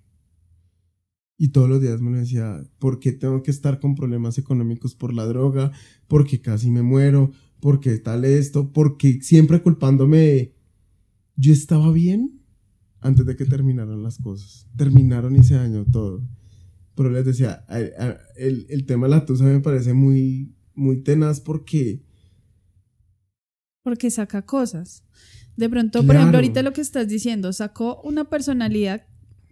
[1.38, 5.14] Y todos los días me decía, ¿por qué tengo que estar con problemas económicos por
[5.14, 5.72] la droga?
[6.08, 7.32] ¿Por qué casi me muero?
[7.60, 8.74] ¿Por qué tal esto?
[8.74, 10.56] Porque siempre culpándome,
[11.36, 12.41] yo estaba bien
[13.02, 14.68] antes de que terminaran las cosas.
[14.78, 16.24] Terminaron y se dañó todo.
[16.96, 17.66] Pero les decía,
[18.38, 22.04] el, el tema de la tusa me parece muy, muy tenaz porque...
[23.84, 25.04] Porque saca cosas.
[25.58, 29.06] De pronto, por ejemplo, ahorita lo que estás diciendo, sacó una personalidad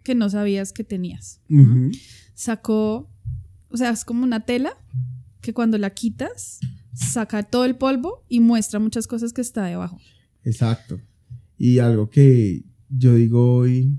[0.03, 1.41] que no sabías que tenías.
[2.35, 3.11] Sacó,
[3.69, 4.77] o sea, es como una tela
[5.41, 6.59] que cuando la quitas,
[6.93, 9.99] saca todo el polvo y muestra muchas cosas que está debajo.
[10.43, 11.01] Exacto.
[11.57, 13.97] Y algo que yo digo hoy,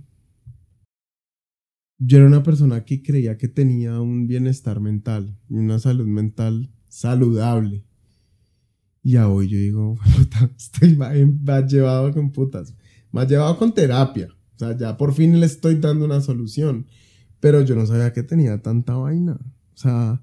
[1.98, 6.72] yo era una persona que creía que tenía un bienestar mental y una salud mental
[6.88, 7.86] saludable.
[9.02, 9.98] Y a hoy yo digo,
[10.56, 12.74] estoy más llevado con putas,
[13.12, 14.28] más llevado con terapia.
[14.56, 16.86] O sea, ya por fin le estoy dando una solución.
[17.38, 19.38] Pero yo no sabía que tenía tanta vaina.
[19.74, 20.22] O sea,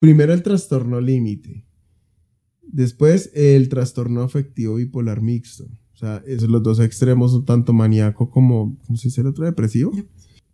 [0.00, 1.64] primero el trastorno límite.
[2.62, 5.68] Después el trastorno afectivo bipolar mixto.
[6.04, 9.46] O sea, esos los dos extremos, tanto maníaco como, ¿cómo se dice el otro?
[9.46, 9.90] Depresivo.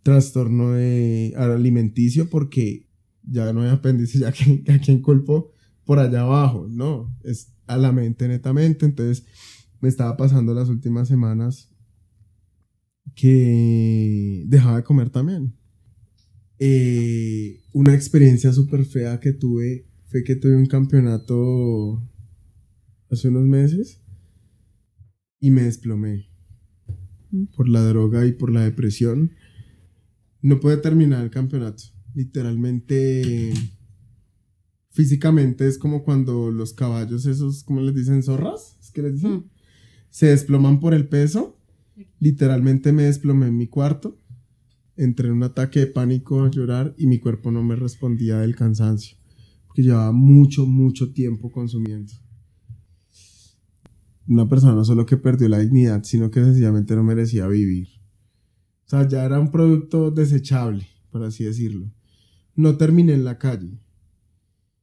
[0.01, 0.75] Trastorno
[1.35, 2.87] alimenticio porque
[3.23, 5.51] ya no hay apéndice, ya que a quien culpo
[5.83, 6.67] por allá abajo.
[6.69, 8.85] No, es a la mente netamente.
[8.85, 9.25] Entonces
[9.81, 11.69] me estaba pasando las últimas semanas
[13.13, 15.53] que dejaba de comer también.
[16.59, 22.01] Eh, una experiencia súper fea que tuve fue que tuve un campeonato
[23.09, 24.01] hace unos meses
[25.41, 26.29] y me desplomé
[27.57, 29.31] por la droga y por la depresión.
[30.41, 31.83] No pude terminar el campeonato.
[32.15, 33.53] Literalmente,
[34.91, 38.23] físicamente es como cuando los caballos, esos, ¿cómo les dicen?
[38.23, 39.49] Zorras, es que les dicen,
[40.09, 41.57] se desploman por el peso
[42.19, 44.19] Literalmente me desplomé en mi cuarto,
[44.95, 48.55] entré en un ataque de pánico a llorar y mi cuerpo no me respondía del
[48.55, 49.17] cansancio,
[49.67, 52.13] porque llevaba mucho, mucho tiempo consumiendo.
[54.27, 57.87] Una persona no solo que perdió la dignidad, sino que sencillamente no merecía vivir.
[58.85, 61.91] O sea, ya era un producto desechable, por así decirlo.
[62.55, 63.79] No terminé en la calle,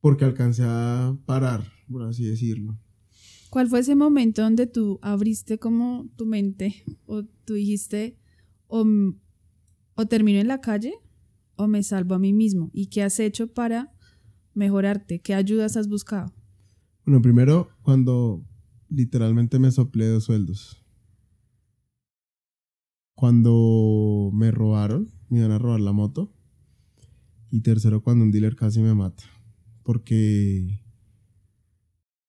[0.00, 2.78] porque alcancé a parar, por así decirlo.
[3.50, 8.18] ¿Cuál fue ese momento donde tú abriste como tu mente o tú dijiste
[8.66, 8.84] o,
[9.94, 10.94] o termino en la calle
[11.56, 12.70] o me salvo a mí mismo?
[12.74, 13.92] ¿Y qué has hecho para
[14.54, 15.20] mejorarte?
[15.20, 16.32] ¿Qué ayudas has buscado?
[17.06, 18.44] Bueno, primero cuando
[18.88, 20.84] literalmente me soplé dos sueldos.
[23.14, 26.32] Cuando me robaron, me iban a robar la moto.
[27.50, 29.24] Y tercero, cuando un dealer casi me mata.
[29.82, 30.80] Porque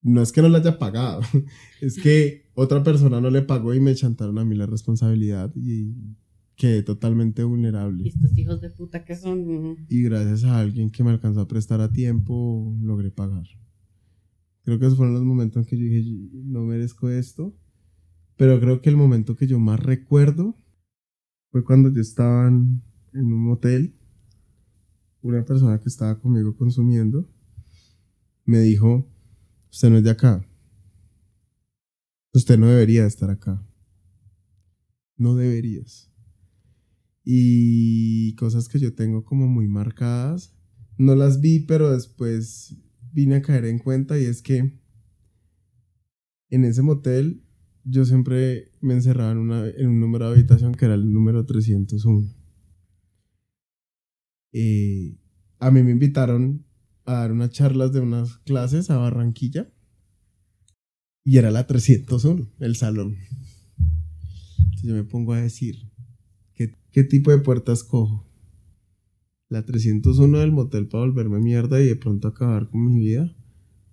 [0.02, 1.22] no es que no le haya pagado,
[1.82, 5.94] es que otra persona no le pagó y me chantaron a mí la responsabilidad y
[6.56, 8.06] quedé totalmente vulnerable.
[8.06, 9.78] Y estos hijos de puta que son.
[9.90, 13.46] Y gracias a alguien que me alcanzó a prestar a tiempo, logré pagar.
[14.64, 17.56] Creo que esos fueron los momentos en que yo dije, no merezco esto.
[18.38, 20.56] Pero creo que el momento que yo más recuerdo
[21.52, 22.82] fue cuando yo estaba en
[23.14, 23.96] un motel.
[25.22, 27.30] Una persona que estaba conmigo consumiendo
[28.46, 29.06] me dijo,
[29.72, 30.46] Usted no es de acá.
[32.34, 33.64] Usted no debería estar acá.
[35.16, 36.12] No deberías.
[37.24, 40.56] Y cosas que yo tengo como muy marcadas.
[40.98, 42.78] No las vi, pero después
[43.20, 44.80] vine a caer en cuenta y es que
[46.50, 47.44] en ese motel
[47.84, 52.34] yo siempre me encerraba en, un número de habitación que era el número 301.
[54.54, 55.18] Eh,
[55.60, 56.66] a mí me invitaron
[57.04, 59.70] a dar unas charlas de unas clases a Barranquilla.
[61.26, 63.18] Y era la 301, el salón.
[64.82, 65.92] yo me pongo a decir,
[66.54, 68.29] ¿qué, qué tipo de puertas cojo?
[69.52, 73.36] ¿La 301 del motel para volverme mierda y de pronto acabar con mi vida?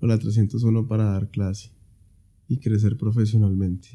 [0.00, 1.72] ¿O la 301 para dar clase
[2.46, 3.88] y crecer profesionalmente?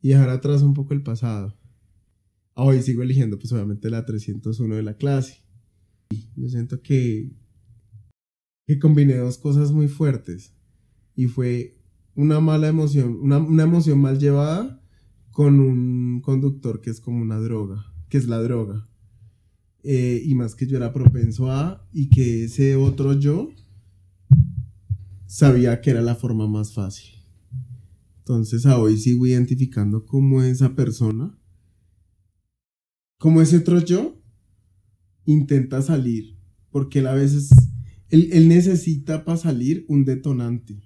[0.00, 1.58] Y dejar atrás un poco el pasado.
[2.54, 5.42] Hoy sigo eligiendo pues obviamente la 301 de la clase.
[6.36, 7.32] Yo siento que,
[8.68, 10.54] que combiné dos cosas muy fuertes.
[11.16, 11.80] Y fue
[12.14, 14.80] una mala emoción, una, una emoción mal llevada
[15.32, 18.88] con un conductor que es como una droga, que es la droga.
[19.88, 23.50] Eh, y más que yo era propenso a, y que ese otro yo
[25.26, 27.10] sabía que era la forma más fácil.
[28.18, 31.38] Entonces a hoy sigo identificando como esa persona,
[33.16, 34.20] como ese otro yo
[35.24, 36.36] intenta salir,
[36.72, 37.50] porque él a veces,
[38.08, 40.82] él, él necesita para salir un detonante.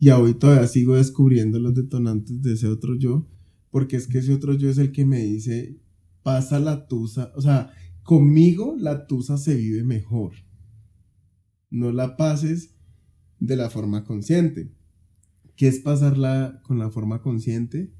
[0.00, 3.28] Y a hoy todavía sigo descubriendo los detonantes de ese otro yo,
[3.70, 5.78] porque es que ese otro yo es el que me dice,
[6.24, 7.72] pasa la tusa, o sea,
[8.10, 10.32] conmigo la tusa se vive mejor.
[11.70, 12.74] No la pases
[13.38, 14.74] de la forma consciente.
[15.54, 17.94] ¿Qué es pasarla con la forma consciente?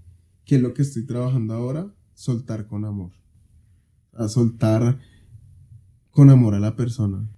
[0.44, 1.94] ¿Qué es lo que estoy trabajando ahora?
[2.12, 3.12] Soltar con amor.
[4.12, 4.98] A soltar
[6.10, 7.30] con amor a la persona.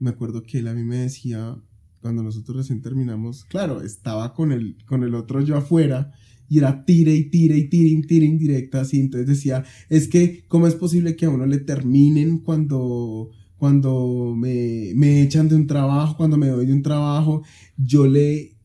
[0.00, 1.62] Me acuerdo que él a mí me decía,
[2.00, 6.12] cuando nosotros recién terminamos, claro, estaba con el, con el otro yo afuera
[6.50, 8.98] y era tire y tire y tire y tire indirecta así.
[8.98, 14.90] Entonces decía, es que, ¿cómo es posible que a uno le terminen cuando, cuando me,
[14.96, 17.44] me echan de un trabajo, cuando me doy de un trabajo?
[17.76, 18.56] Yo le...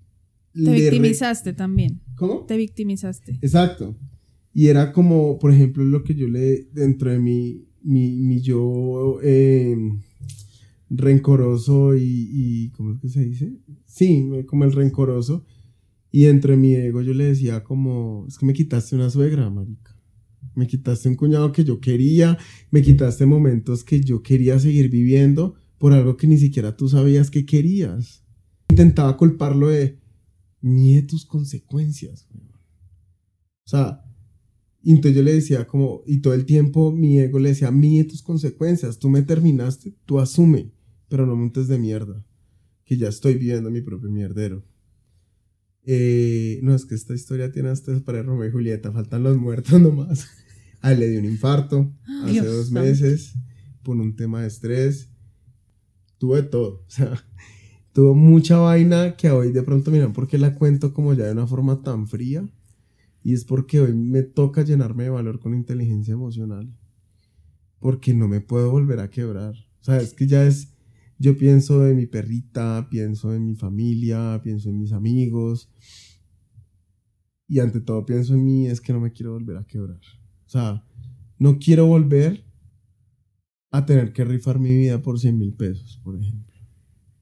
[0.52, 2.02] Te victimizaste también.
[2.16, 2.46] ¿Cómo?
[2.46, 3.38] Te victimizaste.
[3.40, 3.96] Exacto.
[4.52, 9.20] Y era como, por ejemplo, lo que yo le, dentro de mi, mi, mi yo
[9.22, 9.78] eh,
[10.90, 13.54] rencoroso y, y, ¿cómo es que se dice?
[13.86, 15.46] Sí, como el rencoroso
[16.16, 20.00] y entre mi ego yo le decía como, es que me quitaste una suegra, marica.
[20.56, 22.38] Me quitaste un cuñado que yo quería,
[22.72, 27.30] me quitaste momentos que yo quería seguir viviendo por algo que ni siquiera tú sabías
[27.30, 28.24] que querías.
[28.70, 30.00] Intentaba culparlo de,
[30.62, 32.30] mide tus consecuencias.
[33.66, 34.02] O sea,
[34.86, 38.22] entonces yo le decía como, y todo el tiempo mi ego le decía, mide tus
[38.22, 40.72] consecuencias, tú me terminaste, tú asume,
[41.10, 42.26] pero no montes de mierda,
[42.86, 44.64] que ya estoy viviendo mi propio mierdero.
[45.86, 49.80] Eh, no, es que esta historia tiene hasta para Romeo y Julieta, faltan los muertos
[49.82, 50.28] nomás.
[50.82, 51.92] A él le dio un infarto
[52.24, 53.34] hace dos meses
[53.84, 55.10] por un tema de estrés.
[56.18, 57.24] Tuve todo, o sea,
[57.94, 61.48] tuvo mucha vaina que hoy de pronto, miran, porque la cuento como ya de una
[61.48, 62.48] forma tan fría.
[63.24, 66.72] Y es porque hoy me toca llenarme de valor con inteligencia emocional.
[67.80, 69.56] Porque no me puedo volver a quebrar.
[69.82, 70.75] O sea, es que ya es
[71.18, 75.70] yo pienso en mi perrita, pienso en mi familia, pienso en mis amigos.
[77.48, 80.02] Y ante todo pienso en mí, es que no me quiero volver a quebrar.
[80.46, 80.86] O sea,
[81.38, 82.46] no quiero volver
[83.72, 86.56] a tener que rifar mi vida por 100 mil pesos, por ejemplo.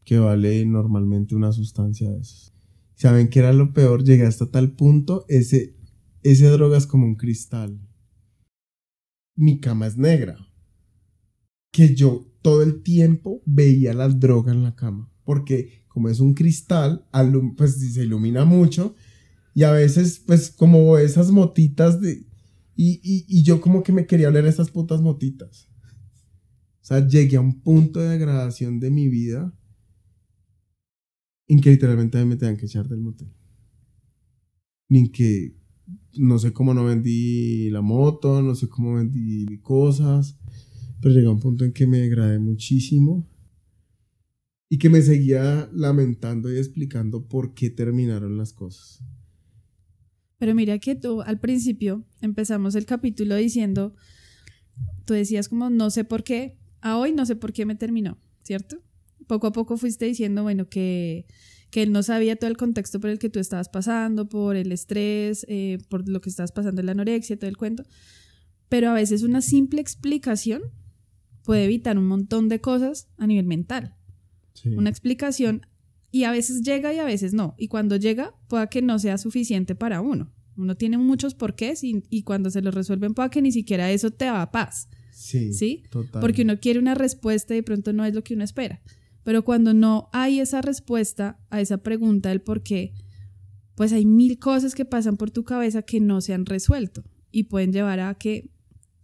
[0.04, 2.54] Que vale normalmente una sustancia de esas.
[2.96, 4.04] ¿Saben qué era lo peor?
[4.04, 5.76] Llegué hasta tal punto, ese,
[6.22, 7.80] ese droga es como un cristal.
[9.36, 10.38] Mi cama es negra.
[11.72, 16.36] Que yo todo el tiempo veía la droga en la cama, porque como es un
[16.36, 17.08] cristal,
[17.58, 18.96] pues se ilumina mucho
[19.56, 22.28] y a veces pues como esas motitas de...
[22.76, 25.70] Y, yo como que me quería oler esas putas motitas.
[26.82, 29.54] O sea, llegué a un punto de degradación de mi vida
[31.48, 33.32] en que literalmente me tenían que echar del motel.
[34.90, 35.56] Ni en que
[36.18, 40.40] no sé cómo no vendí la moto, no sé cómo vendí cosas
[41.04, 43.30] pero llegó un punto en que me degradé muchísimo
[44.70, 49.04] y que me seguía lamentando y explicando por qué terminaron las cosas.
[50.38, 53.94] Pero mira que tú al principio empezamos el capítulo diciendo,
[55.04, 58.18] tú decías como no sé por qué, a hoy no sé por qué me terminó,
[58.42, 58.82] ¿cierto?
[59.28, 61.26] Poco a poco fuiste diciendo, bueno, que,
[61.70, 64.72] que él no sabía todo el contexto por el que tú estabas pasando, por el
[64.72, 67.84] estrés, eh, por lo que estabas pasando en la anorexia, todo el cuento.
[68.70, 70.62] Pero a veces una simple explicación
[71.44, 73.96] puede evitar un montón de cosas a nivel mental.
[74.66, 75.66] Una explicación
[76.12, 77.56] y a veces llega y a veces no.
[77.58, 80.32] Y cuando llega, pueda que no sea suficiente para uno.
[80.56, 84.12] Uno tiene muchos porqués y, y cuando se los resuelven, pueda que ni siquiera eso
[84.12, 84.88] te da paz.
[85.12, 85.54] Sí.
[85.54, 85.84] ¿Sí?
[86.22, 88.82] Porque uno quiere una respuesta y de pronto no es lo que uno espera.
[89.24, 92.94] Pero cuando no hay esa respuesta a esa pregunta del por qué,
[93.76, 97.46] pues hay mil cosas que pasan por tu cabeza que no se han resuelto y
[97.46, 98.52] pueden llevar a que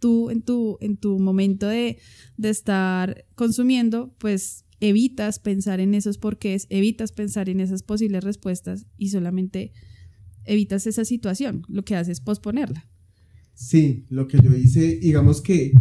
[0.00, 1.98] tú en tu, en tu momento de,
[2.42, 9.10] estar consumiendo, pues evitas pensar en esos porqués, evitas pensar en esas posibles respuestas y
[9.10, 9.72] solamente
[10.44, 11.62] evitas esa situación.
[11.68, 12.88] Lo que haces es posponerla.
[13.54, 15.72] Sí, lo que yo hice, digamos que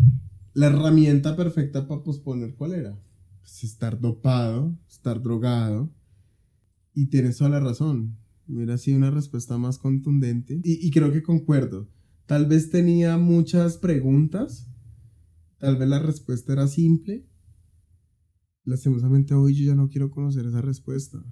[0.53, 2.99] la herramienta perfecta para posponer, ¿cuál era?
[3.39, 5.89] Pues estar dopado, estar drogado.
[6.93, 8.17] Y tienes toda la razón.
[8.49, 10.59] Hubiera sido una respuesta más contundente.
[10.63, 11.87] Y, y creo que concuerdo.
[12.29, 14.71] Tal vez tenía muchas preguntas.
[15.57, 17.27] Tal vez la respuesta era simple.
[18.65, 21.25] Lastimosamente hoy yo ya no quiero conocer esa respuesta.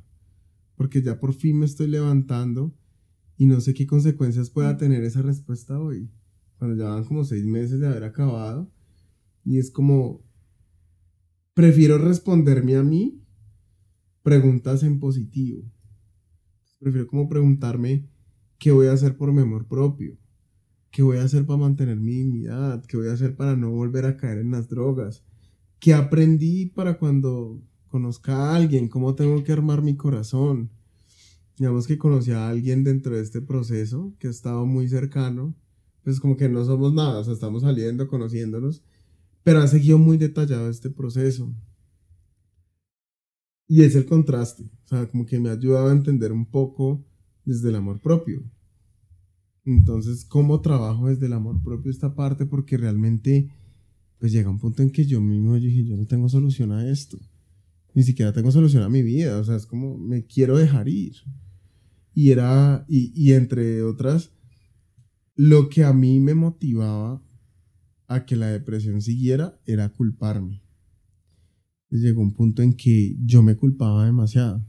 [0.74, 2.76] Porque ya por fin me estoy levantando
[3.38, 6.10] y no sé qué consecuencias pueda tener esa respuesta hoy.
[6.58, 8.74] Cuando ya van como seis meses de haber acabado.
[9.46, 10.26] Y es como,
[11.54, 13.24] prefiero responderme a mí
[14.24, 15.64] preguntas en positivo.
[16.80, 18.10] Prefiero como preguntarme
[18.58, 20.18] qué voy a hacer por mi amor propio,
[20.98, 24.06] qué voy a hacer para mantener mi dignidad, qué voy a hacer para no volver
[24.06, 25.24] a caer en las drogas,
[25.80, 30.72] qué aprendí para cuando conozca a alguien, cómo tengo que armar mi corazón.
[31.56, 35.54] Digamos que conocí a alguien dentro de este proceso que ha estado muy cercano,
[36.02, 38.82] pues como que no somos nada, o sea, estamos saliendo, conociéndonos,
[39.44, 41.54] pero ha seguido muy detallado este proceso.
[43.68, 47.06] Y es el contraste, o sea, como que me ha ayudado a entender un poco
[47.46, 48.42] desde el amor propio.
[49.68, 52.46] Entonces, ¿cómo trabajo desde el amor propio esta parte?
[52.46, 53.52] Porque realmente,
[54.18, 57.20] pues llega un punto en que yo mismo dije, yo no tengo solución a esto.
[57.94, 61.14] Ni siquiera tengo solución a mi vida, o sea, es como, me quiero dejar ir.
[62.14, 64.32] Y era, y, entre otras,
[65.36, 67.22] lo que a mí me motivaba
[68.08, 70.64] a que la depresión siguiera era culparme
[71.90, 74.64] llegó un punto en que yo me culpaba demasiado.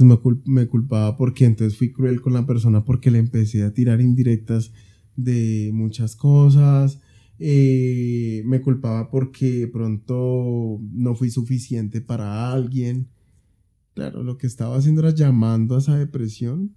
[0.00, 4.00] Entonces me, culpaba porque entonces fui cruel con la persona porque le empecé a tirar
[4.00, 4.72] indirectas
[5.16, 7.00] de muchas cosas.
[7.38, 13.08] Eh, me culpaba porque pronto no fui suficiente para alguien.
[13.94, 16.76] Claro, lo que estaba haciendo era llamando a esa depresión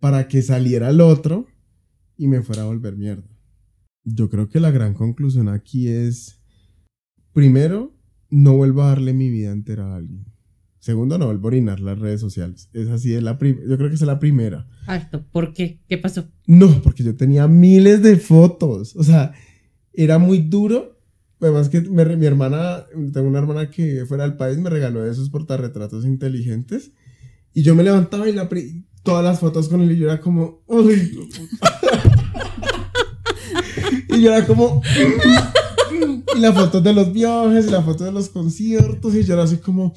[0.00, 1.46] para que saliera el otro
[2.16, 3.28] y me fuera a volver mierda.
[4.04, 6.40] Yo creo que la gran conclusión aquí es,
[7.32, 7.96] primero,
[8.30, 10.31] no vuelvo a darle mi vida entera a alguien.
[10.82, 12.68] Segundo, no vuelvo a orinar las redes sociales.
[12.72, 14.66] Es así, es la yo creo que es la primera.
[14.88, 15.78] Alto, ¿por qué?
[15.88, 16.24] ¿Qué pasó?
[16.48, 18.96] No, porque yo tenía miles de fotos.
[18.96, 19.32] O sea,
[19.92, 20.98] era muy duro.
[21.40, 26.04] Además que mi hermana, tengo una hermana que fuera del país, me regaló esos portarretratos
[26.04, 26.90] inteligentes.
[27.54, 28.48] Y yo me levantaba y la
[29.04, 31.16] todas las fotos con él y yo era como, uy.
[34.08, 34.82] y yo era como,
[36.34, 39.44] y la foto de los viajes, y la foto de los conciertos, y yo era
[39.44, 39.94] así como.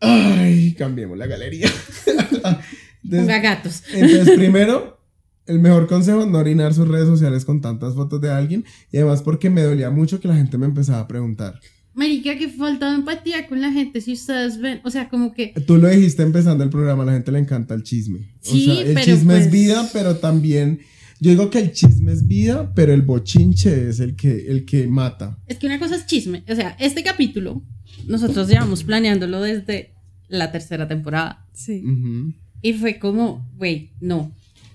[0.00, 1.70] Ay, cambiemos la galería.
[3.08, 3.82] Ponga gatos.
[3.92, 5.00] Entonces, primero,
[5.46, 8.64] el mejor consejo, no orinar sus redes sociales con tantas fotos de alguien.
[8.92, 11.60] Y además porque me dolía mucho que la gente me empezaba a preguntar.
[11.92, 15.52] Marica, que falta empatía con la gente si ustedes ven, o sea, como que...
[15.66, 18.20] Tú lo dijiste empezando el programa, a la gente le encanta el chisme.
[18.40, 20.80] Sí, o sea, el pero chisme es pues- vida, pero también...
[21.22, 24.86] Yo digo que el chisme es vida, pero el bochinche es el que, el que
[24.86, 25.38] mata.
[25.46, 27.62] Es que una cosa es chisme, o sea, este capítulo
[28.06, 29.94] nosotros llevamos planeándolo desde
[30.28, 31.82] la tercera temporada Sí.
[31.84, 32.32] Ujú.
[32.62, 34.32] y fue como, güey, no,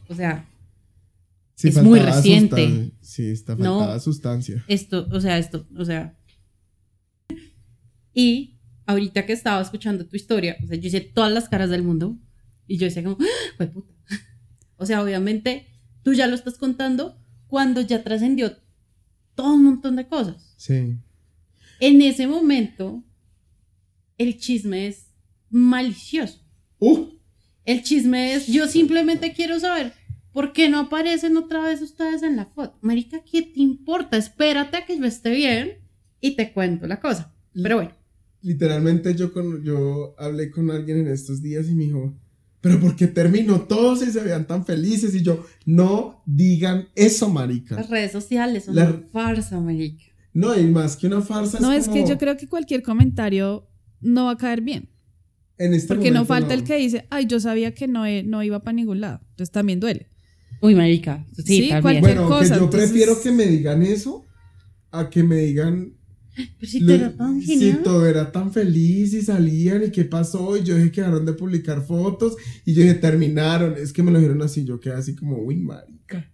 [0.08, 0.46] o sea,
[1.58, 2.68] Sí, Es muy reciente.
[2.68, 3.78] sustan- Sí, está No.
[3.80, 4.66] faltaba sustancia.
[4.68, 6.14] esto, o sea, esto, o sea.
[8.14, 11.84] Y ahorita que estaba escuchando tu historia, o sea, yo hice todas las caras del
[11.84, 12.18] mundo
[12.68, 13.18] y yo decía como,
[13.58, 13.94] ¡fue puta!
[14.78, 15.68] O sea, obviamente
[16.04, 18.58] tú ya lo estás contando cuando ya trascendió
[19.34, 20.54] todo un montón de cosas.
[20.58, 20.98] Sí.
[21.80, 23.04] En ese momento,
[24.18, 25.08] el chisme es
[25.50, 26.40] malicioso.
[26.80, 27.06] Uh,
[27.66, 29.94] El chisme es, yo simplemente quiero saber
[30.32, 32.78] por qué no aparecen otra vez ustedes en la foto.
[32.82, 34.18] Marica, ¿qué te importa?
[34.18, 35.80] Espérate a que yo esté bien
[36.22, 37.34] y te cuento la cosa.
[37.54, 37.92] Pero bueno,
[38.42, 42.14] literalmente yo, con, yo hablé con alguien en estos días y me dijo,
[42.62, 45.16] pero ¿por qué terminó todo si se veían tan felices?
[45.16, 47.76] Y yo, no digan eso, marica.
[47.76, 50.04] las redes sociales son La- una farsa, marica.
[50.36, 53.68] No, y más que una farsa No, es es que yo creo que cualquier comentario
[54.02, 54.90] no va a caer bien.
[55.58, 58.44] en este Porque no falta el que dice, ay, yo sabía que no, e- no
[58.44, 59.22] iba para ningún lado.
[59.32, 60.10] Entonces también duele.
[60.62, 61.26] Uy, marica.
[61.34, 61.82] Sí, Sí, también.
[61.82, 64.26] cualquier- Bueno, cosa, que yo entonces- prefiero que me digan eso
[64.92, 65.94] a que me digan
[66.60, 70.64] Pero si Lo- tan si todo era tan feliz y salían y qué pasó y
[70.64, 74.18] yo dije que dejaron de publicar fotos y yo dije terminaron, es que me lo
[74.20, 76.30] dijeron así, yo quedé así como, uy marica,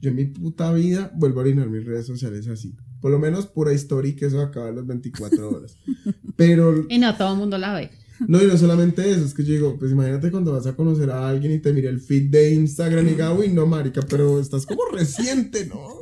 [0.00, 3.46] yo en mi puta vida vuelvo a orinar mis redes sociales así, por lo menos
[3.46, 5.76] pura historia y que eso acaba a las 24 horas,
[6.36, 7.90] pero Y no, todo el mundo la ve.
[8.28, 11.10] no y no solamente eso, es que yo digo, pues imagínate cuando vas a conocer
[11.10, 14.38] a alguien y te mire el feed de Instagram y diga, uy no marica, pero
[14.40, 15.98] estás como reciente, ¿no?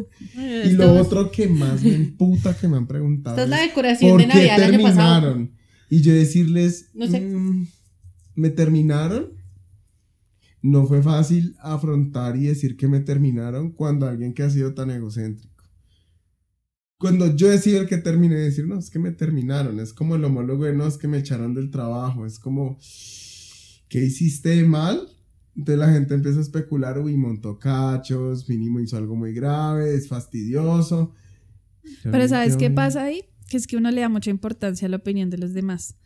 [0.64, 4.10] Y lo otro que más me emputa que me han preguntado Esta es la decoración
[4.10, 5.20] ¿Por de qué Navidad del año pasado.
[5.20, 5.52] terminaron?
[5.90, 7.20] Y yo decirles, No sé.
[7.20, 7.66] "Mm,
[8.34, 9.32] ¿me terminaron?
[10.62, 14.90] No fue fácil afrontar y decir que me terminaron cuando alguien que ha sido tan
[14.90, 15.64] egocéntrico.
[16.98, 19.92] Cuando yo he sido el que terminé de decir, no, es que me terminaron, es
[19.92, 22.76] como el homólogo de no, es que me echaron del trabajo, es como,
[23.88, 25.08] ¿qué hiciste de mal?
[25.54, 30.08] Entonces la gente empieza a especular, uy, montó cachos, mínimo hizo algo muy grave, es
[30.08, 31.14] fastidioso.
[32.02, 33.24] Pero ¿sabes qué pasa ahí?
[33.48, 35.96] Que es que uno le da mucha importancia a la opinión de los demás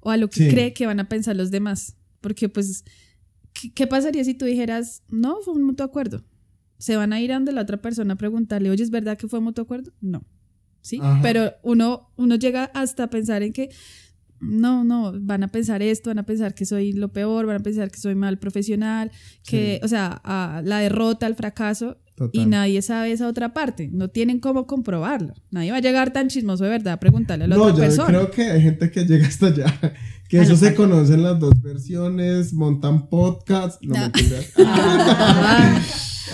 [0.00, 1.96] o a lo que cree que van a pensar los demás.
[2.20, 2.84] Porque pues
[3.74, 6.24] ¿qué, pasaría si tú dijeras, no, fue un mutuo acuerdo?
[6.78, 9.28] ¿Se van a ir a donde la otra persona a preguntarle, oye, ¿es verdad que
[9.28, 9.92] fue mutuo acuerdo?
[10.00, 10.24] No.
[10.80, 10.98] ¿Sí?
[11.20, 13.68] Pero uno, uno llega hasta pensar en que,
[14.40, 17.62] no, no, van a pensar esto, van a pensar que soy lo peor, van a
[17.62, 19.10] pensar que soy mal profesional,
[19.44, 21.98] que, o sea, a la derrota, al fracaso,
[22.32, 23.88] y nadie sabe esa otra parte.
[23.92, 25.34] No tienen cómo comprobarlo.
[25.50, 28.12] Nadie va a llegar tan chismoso de verdad a preguntarle a la otra persona.
[28.12, 29.66] No, yo creo que hay gente que llega hasta allá.
[30.30, 32.52] Que eso se conoce en las dos versiones.
[32.52, 33.80] Montan podcasts.
[33.82, 34.12] No, me
[34.64, 35.82] ah.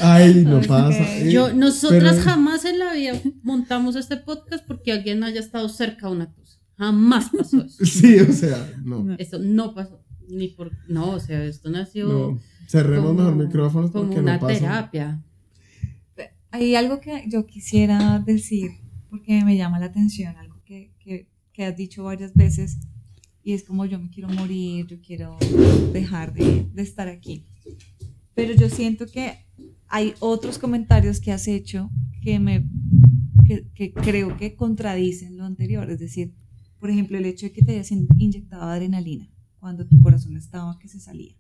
[0.03, 1.25] Ay, no pasa.
[1.25, 6.13] Yo, nosotras jamás en la vida montamos este podcast porque alguien haya estado cerca de
[6.13, 6.59] una cosa.
[6.77, 7.85] Jamás pasó eso.
[7.87, 9.17] sí, o sea, no.
[9.17, 10.05] Eso no pasó.
[10.29, 10.73] Ni por.
[10.89, 12.07] No, o sea, esto nació.
[12.07, 12.41] No.
[12.69, 15.25] Cerremos mejor micrófonos porque como una terapia.
[16.51, 18.73] Hay algo que yo quisiera decir
[19.09, 22.77] porque me llama la atención, algo que, que, que has dicho varias veces
[23.47, 25.39] y es como yo me quiero morir, yo quiero
[25.93, 27.45] dejar de, de estar aquí.
[28.35, 29.39] Pero yo siento que
[29.87, 31.89] hay otros comentarios que has hecho
[32.23, 32.69] que me
[33.47, 36.35] que, que, creo que contradicen lo anterior, es decir,
[36.81, 39.31] por ejemplo, el hecho de que te hayas inyectado adrenalina
[39.61, 41.37] cuando tu corazón estaba que se salía.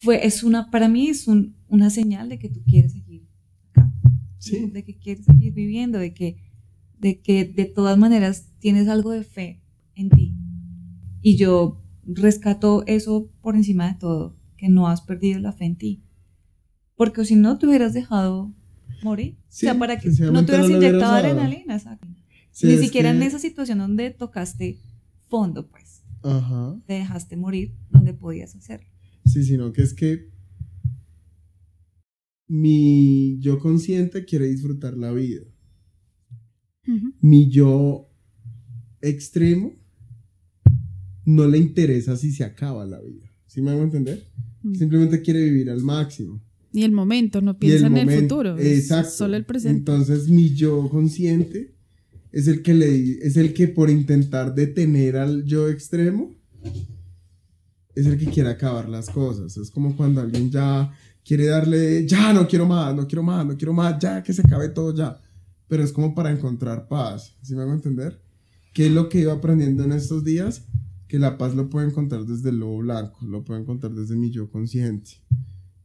[0.00, 3.28] Fue, es una, para mí es un, una señal de que tú quieres seguir
[3.68, 3.92] acá,
[4.38, 4.70] ¿Sí?
[4.70, 6.50] de que quieres seguir viviendo, de que,
[6.98, 9.67] de que de todas maneras tienes algo de fe
[11.22, 15.76] y yo rescato eso por encima de todo, que no has perdido la fe en
[15.76, 16.02] ti.
[16.96, 18.52] Porque si no, te hubieras dejado
[19.02, 19.36] morir.
[19.38, 22.06] o sea, para que no te hubieras inyectado adrenalina, exacto.
[22.62, 24.80] Ni siquiera en esa situación donde tocaste
[25.28, 26.02] fondo, pues.
[26.22, 26.80] Ajá.
[26.86, 28.88] Te dejaste morir donde podías hacerlo.
[29.24, 30.30] Sí, sino que es que
[32.48, 35.42] mi yo consciente quiere disfrutar la vida.
[37.20, 38.10] Mi yo
[39.02, 39.77] extremo
[41.28, 43.30] no le interesa si se acaba la vida.
[43.46, 44.26] ¿Sí me hago entender?
[44.62, 44.74] Mm.
[44.74, 46.42] Simplemente quiere vivir al máximo.
[46.72, 48.58] Y el momento, no piensa en el futuro.
[48.58, 49.10] Exacto.
[49.10, 49.78] Solo el presente.
[49.78, 51.74] Entonces mi yo consciente
[52.32, 56.34] es el que le es el que por intentar detener al yo extremo
[57.94, 59.56] es el que quiere acabar las cosas.
[59.56, 60.90] Es como cuando alguien ya
[61.24, 64.40] quiere darle, ya no quiero más, no quiero más, no quiero más, ya que se
[64.40, 65.20] acabe todo ya.
[65.66, 67.36] Pero es como para encontrar paz.
[67.42, 68.22] ¿Sí me hago entender?
[68.72, 70.62] ¿Qué es lo que iba aprendiendo en estos días?
[71.08, 74.30] Que la paz lo puedo encontrar desde el lobo blanco, lo puedo encontrar desde mi
[74.30, 75.12] yo consciente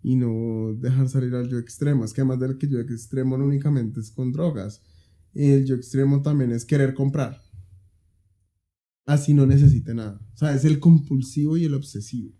[0.04, 2.04] y no dejar salir al yo extremo.
[2.04, 4.82] Es que además del que yo extremo no únicamente es con drogas,
[5.34, 7.42] el yo extremo también es querer comprar.
[9.06, 10.20] Así no necesite nada.
[10.34, 12.34] O sea, es el compulsivo y el obsesivo,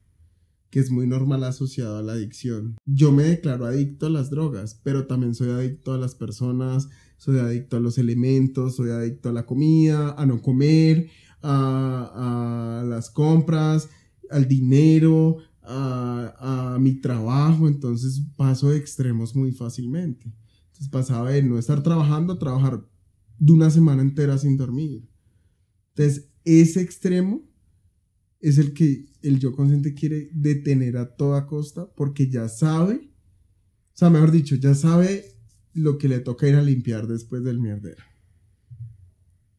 [0.70, 2.76] que es muy normal asociado a la adicción.
[2.86, 7.40] Yo me declaro adicto a las drogas, pero también soy adicto a las personas, soy
[7.40, 11.10] adicto a los elementos, soy adicto a la comida, a no comer,
[11.44, 13.90] a, las compras,
[14.30, 20.34] al dinero, a, mi trabajo, entonces paso de extremos muy fácilmente.
[20.68, 22.86] Entonces pasaba de no estar trabajando a trabajar
[23.38, 25.08] de una semana entera sin dormir.
[25.90, 27.44] Entonces ese extremo
[28.40, 33.10] es el que el yo consciente quiere detener a toda costa porque ya sabe,
[33.94, 35.34] o sea, mejor dicho, ya sabe
[35.74, 38.04] lo que le toca ir a limpiar después del mierdero.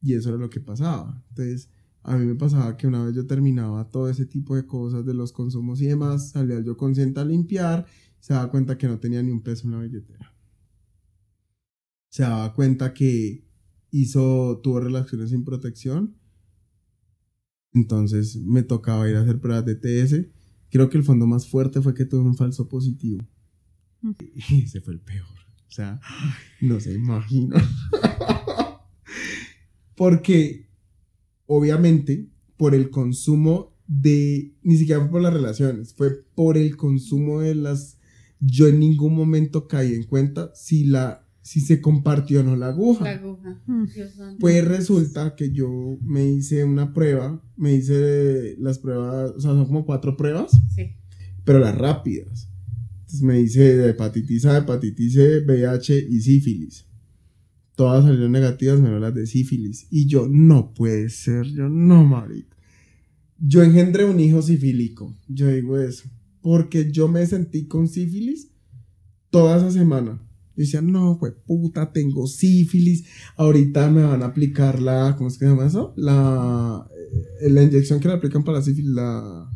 [0.01, 1.23] Y eso era lo que pasaba.
[1.29, 1.69] Entonces,
[2.05, 5.13] a mí me pasaba que una vez yo terminaba todo ese tipo de cosas de
[5.13, 7.85] los consumos y demás, salía yo consciente a limpiar,
[8.19, 10.33] se daba cuenta que no tenía ni un peso en la billetera.
[12.09, 13.43] Se daba cuenta que
[13.89, 16.15] hizo, tuvo relaciones sin protección.
[17.73, 20.27] Entonces me tocaba ir a hacer pruebas de TS.
[20.69, 23.27] Creo que el fondo más fuerte fue que tuve un falso positivo.
[24.01, 24.11] Mm.
[24.49, 25.27] Y ese fue el peor.
[25.67, 25.99] O sea,
[26.61, 27.57] no se imagina.
[29.95, 30.64] Porque
[31.47, 37.41] obviamente, por el consumo de, ni siquiera fue por las relaciones, fue por el consumo
[37.41, 37.97] de las,
[38.39, 42.69] yo en ningún momento caí en cuenta si la, si se compartió o no la
[42.69, 43.03] aguja.
[43.03, 43.61] La aguja.
[43.67, 43.85] Hmm.
[44.39, 49.65] Pues resulta que yo me hice una prueba, me hice las pruebas, o sea, son
[49.65, 50.93] como cuatro pruebas, sí.
[51.43, 52.49] pero las rápidas.
[53.01, 56.84] Entonces me hice de hepatitis A, hepatitis C, VIH y sífilis
[57.75, 59.87] todas salieron negativas menos las de sífilis.
[59.91, 62.55] Y yo, no puede ser, yo no, marica.
[63.37, 66.09] Yo engendré un hijo sifílico, yo digo eso.
[66.41, 68.51] porque yo me sentí con sífilis
[69.29, 70.21] toda esa semana.
[70.55, 73.05] Yo decía, no, pues puta, tengo sífilis.
[73.35, 75.93] Ahorita me van a aplicar la, ¿cómo es que se llama eso?
[75.97, 76.87] La,
[77.41, 79.49] eh, la inyección que le aplican para la sífilis, la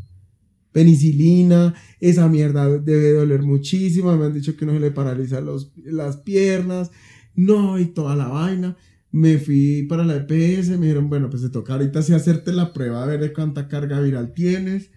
[0.72, 1.74] penicilina.
[1.99, 4.15] Esa mierda debe doler muchísimo.
[4.17, 6.91] Me han dicho que no se le paraliza los, las piernas.
[7.39, 8.75] No, y toda la vaina.
[9.11, 10.77] Me fui para la EPS.
[10.77, 14.01] Me dijeron, bueno, pues te toca ahorita sí hacerte la prueba, a ver cuánta carga
[14.01, 14.91] viral tienes.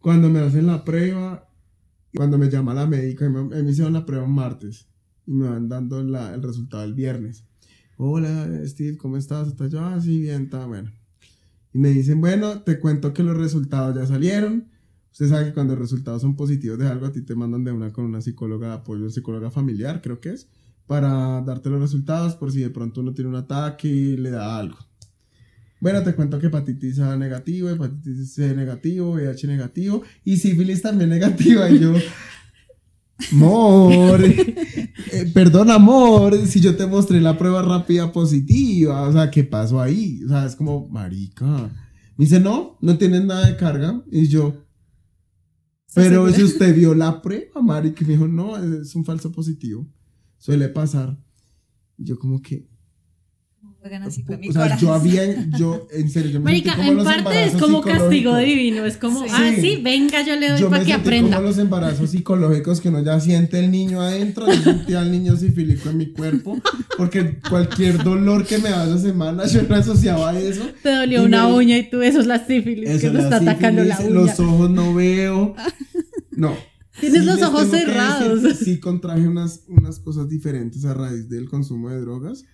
[0.00, 1.50] Cuando me hacen la prueba,
[2.14, 4.88] cuando me llama la médica, me, me hicieron la prueba un martes
[5.26, 7.44] y me van dando el resultado el viernes.
[7.98, 9.48] Hola, Steve, ¿cómo estás?
[9.48, 9.80] ¿Estás yo?
[9.80, 10.90] Ah, sí, bien, está bueno.
[11.74, 14.68] Y me dicen, bueno, te cuento que los resultados ya salieron.
[15.12, 17.72] Usted sabe que cuando los resultados son positivos de algo, a ti te mandan de
[17.72, 20.48] una con una psicóloga de apoyo, psicóloga familiar, creo que es,
[20.92, 24.58] para darte los resultados por si de pronto uno tiene un ataque y le da
[24.58, 24.76] algo.
[25.80, 31.08] Bueno, te cuento que hepatitis A negativo, hepatitis C negativo, VIH negativo y sífilis también
[31.08, 31.70] negativa.
[31.70, 31.94] Y yo,
[33.32, 39.44] Amor, eh, perdón, amor, si yo te mostré la prueba rápida positiva, o sea, ¿qué
[39.44, 40.22] pasó ahí?
[40.26, 41.46] O sea, es como, marica.
[42.18, 44.02] Me dice, no, no tienes nada de carga.
[44.10, 44.62] Y yo,
[45.94, 49.86] pero si usted vio la prueba, marica, y me dijo, no, es un falso positivo.
[50.42, 51.16] Suele pasar.
[51.96, 52.66] Yo como que,
[54.48, 58.36] o sea, yo había, yo, en serio, yo me Marica, en parte es como castigo
[58.36, 61.36] divino, es como, ah, sí, venga, yo le doy para que aprenda.
[61.36, 65.36] como los embarazos psicológicos que uno ya siente el niño adentro, yo sentía al niño
[65.36, 66.60] sifílico en mi cuerpo,
[66.96, 70.64] porque cualquier dolor que me da esa semana, yo no asociaba a eso.
[70.82, 73.96] Te dolió una uña y tú, eso es la sífilis, que te está atacando la
[74.00, 74.10] uña.
[74.10, 75.54] Los ojos no veo,
[76.32, 76.71] no.
[77.00, 78.58] Tienes los ojos cerrados.
[78.58, 82.44] sí contraje unas, unas cosas diferentes a raíz del consumo de drogas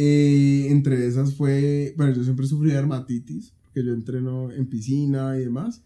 [0.00, 5.40] eh, entre esas fue, bueno, yo siempre sufrí dermatitis, porque yo entreno en piscina y
[5.40, 5.82] demás,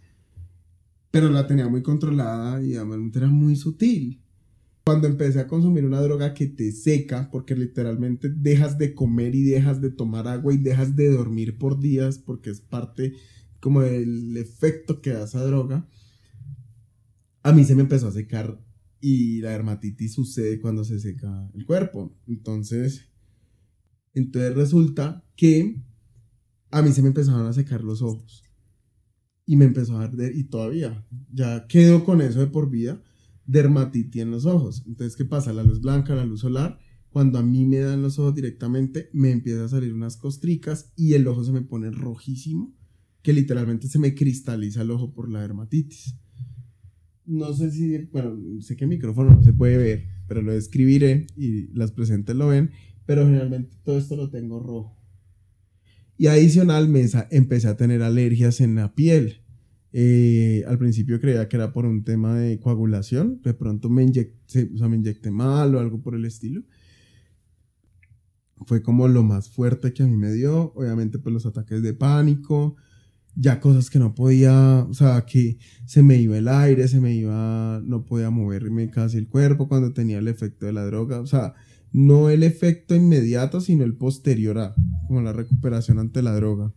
[1.11, 4.21] pero la tenía muy controlada y además era muy sutil.
[4.85, 9.45] Cuando empecé a consumir una droga que te seca, porque literalmente dejas de comer y
[9.45, 13.15] dejas de tomar agua y dejas de dormir por días, porque es parte
[13.61, 15.89] como del efecto que da esa droga,
[17.43, 18.61] a mí se me empezó a secar
[19.01, 22.17] y la dermatitis sucede cuando se seca el cuerpo.
[22.27, 23.11] Entonces,
[24.15, 25.83] entonces resulta que
[26.71, 28.45] a mí se me empezaron a secar los ojos.
[29.45, 33.03] Y me empezó a arder y todavía, ya quedo con eso de por vida,
[33.45, 34.85] dermatitis en los ojos.
[34.87, 35.53] Entonces, ¿qué pasa?
[35.53, 36.79] La luz blanca, la luz solar,
[37.11, 41.15] cuando a mí me dan los ojos directamente, me empieza a salir unas costricas y
[41.15, 42.75] el ojo se me pone rojísimo,
[43.21, 46.17] que literalmente se me cristaliza el ojo por la dermatitis.
[47.25, 51.27] No sé si, bueno, sé que el micrófono no se puede ver, pero lo describiré
[51.37, 52.71] y las presentes lo ven
[53.07, 54.97] pero generalmente todo esto lo tengo rojo.
[56.17, 59.43] Y adicional, mesa, empecé a tener alergias en la piel.
[59.93, 64.71] Eh, al principio creía que era por un tema de coagulación, de pronto me inyecté,
[64.75, 66.63] o sea, me inyecté mal o algo por el estilo.
[68.65, 71.95] Fue como lo más fuerte que a mí me dio, obviamente pues los ataques de
[71.95, 72.77] pánico,
[73.35, 77.15] ya cosas que no podía, o sea, que se me iba el aire, se me
[77.15, 81.27] iba, no podía moverme casi el cuerpo cuando tenía el efecto de la droga, o
[81.27, 81.55] sea,
[81.93, 84.75] no el efecto inmediato, sino el posterior a,
[85.07, 86.73] como la recuperación ante la droga.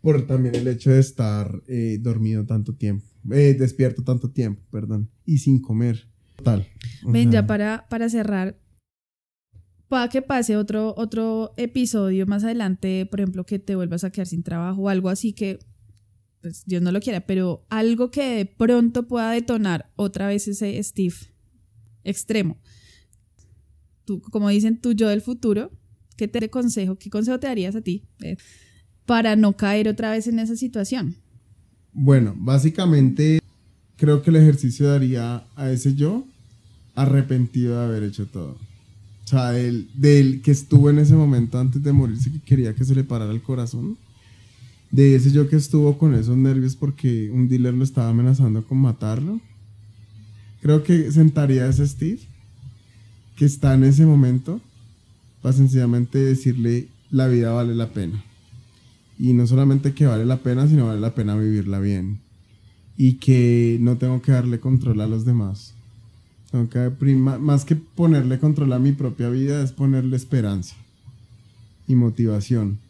[0.00, 5.10] Por también el hecho de estar eh, dormido tanto tiempo, eh, despierto tanto tiempo, perdón,
[5.24, 6.08] y sin comer.
[6.42, 6.66] Tal.
[7.06, 8.58] Ven, ya para, para cerrar,
[9.88, 14.26] pueda que pase otro, otro episodio más adelante, por ejemplo, que te vuelvas a quedar
[14.26, 15.58] sin trabajo o algo así que,
[16.44, 20.82] pues Dios no lo quiera, pero algo que de pronto pueda detonar otra vez ese
[20.82, 21.16] Steve
[22.04, 22.58] extremo
[24.30, 25.70] como dicen, tú yo del futuro,
[26.16, 28.04] ¿qué te consejo, qué consejo te darías a ti
[29.06, 31.16] para no caer otra vez en esa situación?
[31.92, 33.40] Bueno, básicamente
[33.96, 36.24] creo que el ejercicio daría a ese yo
[36.94, 38.56] arrepentido de haber hecho todo.
[39.24, 42.84] O sea, del, del que estuvo en ese momento antes de morirse, que quería que
[42.84, 43.96] se le parara el corazón.
[44.94, 48.78] De ese yo que estuvo con esos nervios porque un dealer lo estaba amenazando con
[48.78, 49.40] matarlo.
[50.62, 52.20] Creo que sentaría a ese Steve
[53.34, 54.60] que está en ese momento
[55.42, 58.22] para sencillamente decirle la vida vale la pena.
[59.18, 62.20] Y no solamente que vale la pena, sino vale la pena vivirla bien.
[62.96, 65.74] Y que no tengo que darle control a los demás.
[66.52, 70.76] Tengo que, más que ponerle control a mi propia vida, es ponerle esperanza
[71.88, 72.83] y motivación.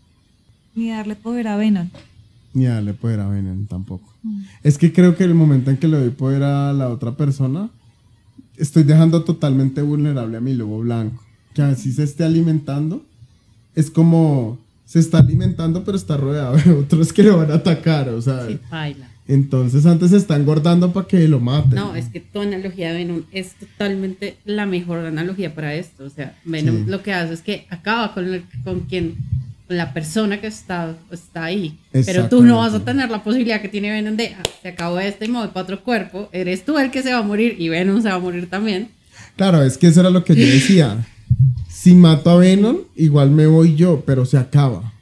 [0.74, 1.88] Ni darle poder a Venom.
[2.52, 4.12] Ni darle poder a Venom tampoco.
[4.22, 4.42] Mm.
[4.62, 7.70] Es que creo que el momento en que le doy poder a la otra persona,
[8.56, 11.22] estoy dejando totalmente vulnerable a mi lobo blanco.
[11.52, 13.04] Que así se esté alimentando,
[13.74, 18.08] es como se está alimentando, pero está rodeado de otros que le van a atacar.
[18.10, 18.46] O sea,
[19.26, 21.74] Entonces antes se está engordando para que lo maten.
[21.74, 26.04] No, es que tu analogía de Venom es totalmente la mejor analogía para esto.
[26.04, 28.26] O sea, Venom lo que hace es que acaba con,
[28.62, 29.16] con quien,
[29.68, 31.78] la persona que está, está ahí.
[31.92, 34.98] Pero tú no vas a tener la posibilidad que tiene Venom de, ah, se acabó
[34.98, 36.28] este y me voy para otro cuerpo.
[36.32, 38.90] Eres tú el que se va a morir y Venom se va a morir también.
[39.36, 41.06] Claro, es que eso era lo que yo decía.
[41.68, 44.92] si mato a Venom, igual me voy yo, pero se acaba.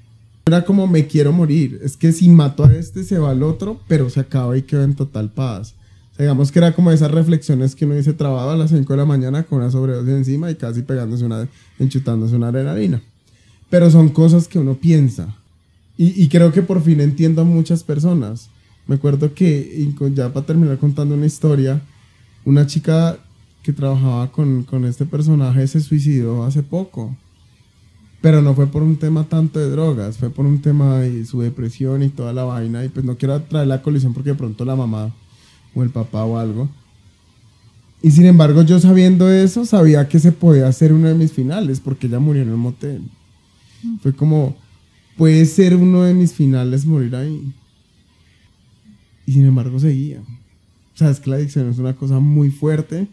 [0.47, 1.81] Era como me quiero morir.
[1.83, 4.85] Es que si mato a este, se va al otro, pero se acaba y queda
[4.85, 5.75] en total paz.
[6.19, 9.05] digamos que era como esas reflexiones que uno dice trabado a las 5 de la
[9.05, 11.49] mañana con una sobredosis encima y casi pegándose una,
[11.79, 13.03] enchutándose una adrenalina.
[13.73, 15.35] Pero son cosas que uno piensa.
[15.97, 18.51] Y, creo que por fin entiendo a muchas personas.
[18.87, 21.81] Me acuerdo que, ya para terminar contando una historia,
[22.45, 23.17] una chica
[23.63, 27.17] que trabajaba con, con este personaje se suicidó hace poco.
[28.21, 31.41] Pero no fue por un tema tanto de drogas, fue por un tema de su
[31.41, 32.85] depresión y toda la vaina.
[32.85, 35.15] Y pues no quiero traer la colisión porque de pronto la mamá
[35.75, 36.69] o el papá o algo.
[38.03, 41.81] Y sin embargo, yo sabiendo eso, sabía que se podía hacer uno de mis finales
[41.81, 43.03] porque ella murió en el motel.
[44.01, 44.57] Fue como,
[45.17, 47.53] puede ser uno de mis finales morir ahí.
[49.27, 50.21] Y sin embargo, seguía.
[50.21, 53.09] O sea, es que la adicción es una cosa muy fuerte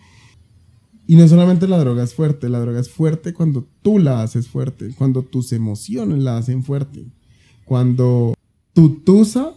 [1.09, 4.47] y no solamente la droga es fuerte, la droga es fuerte cuando tú la haces
[4.47, 7.03] fuerte, cuando tus emociones la hacen fuerte,
[7.65, 8.35] cuando
[8.73, 9.55] tu tusa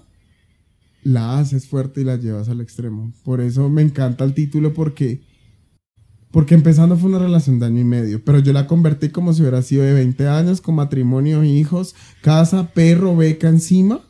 [1.03, 3.13] la haces fuerte y la llevas al extremo.
[3.23, 5.21] Por eso me encanta el título porque
[6.33, 9.43] porque empezando fue una relación de año y medio, pero yo la convertí como si
[9.43, 14.01] hubiera sido de 20 años, con matrimonio, hijos, casa, perro, beca encima.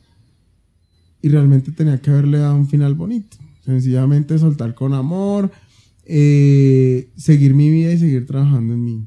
[1.21, 3.37] Y realmente tenía que haberle dado un final bonito.
[3.65, 5.51] Sencillamente soltar con amor,
[6.05, 9.07] eh, seguir mi vida y seguir trabajando en mí.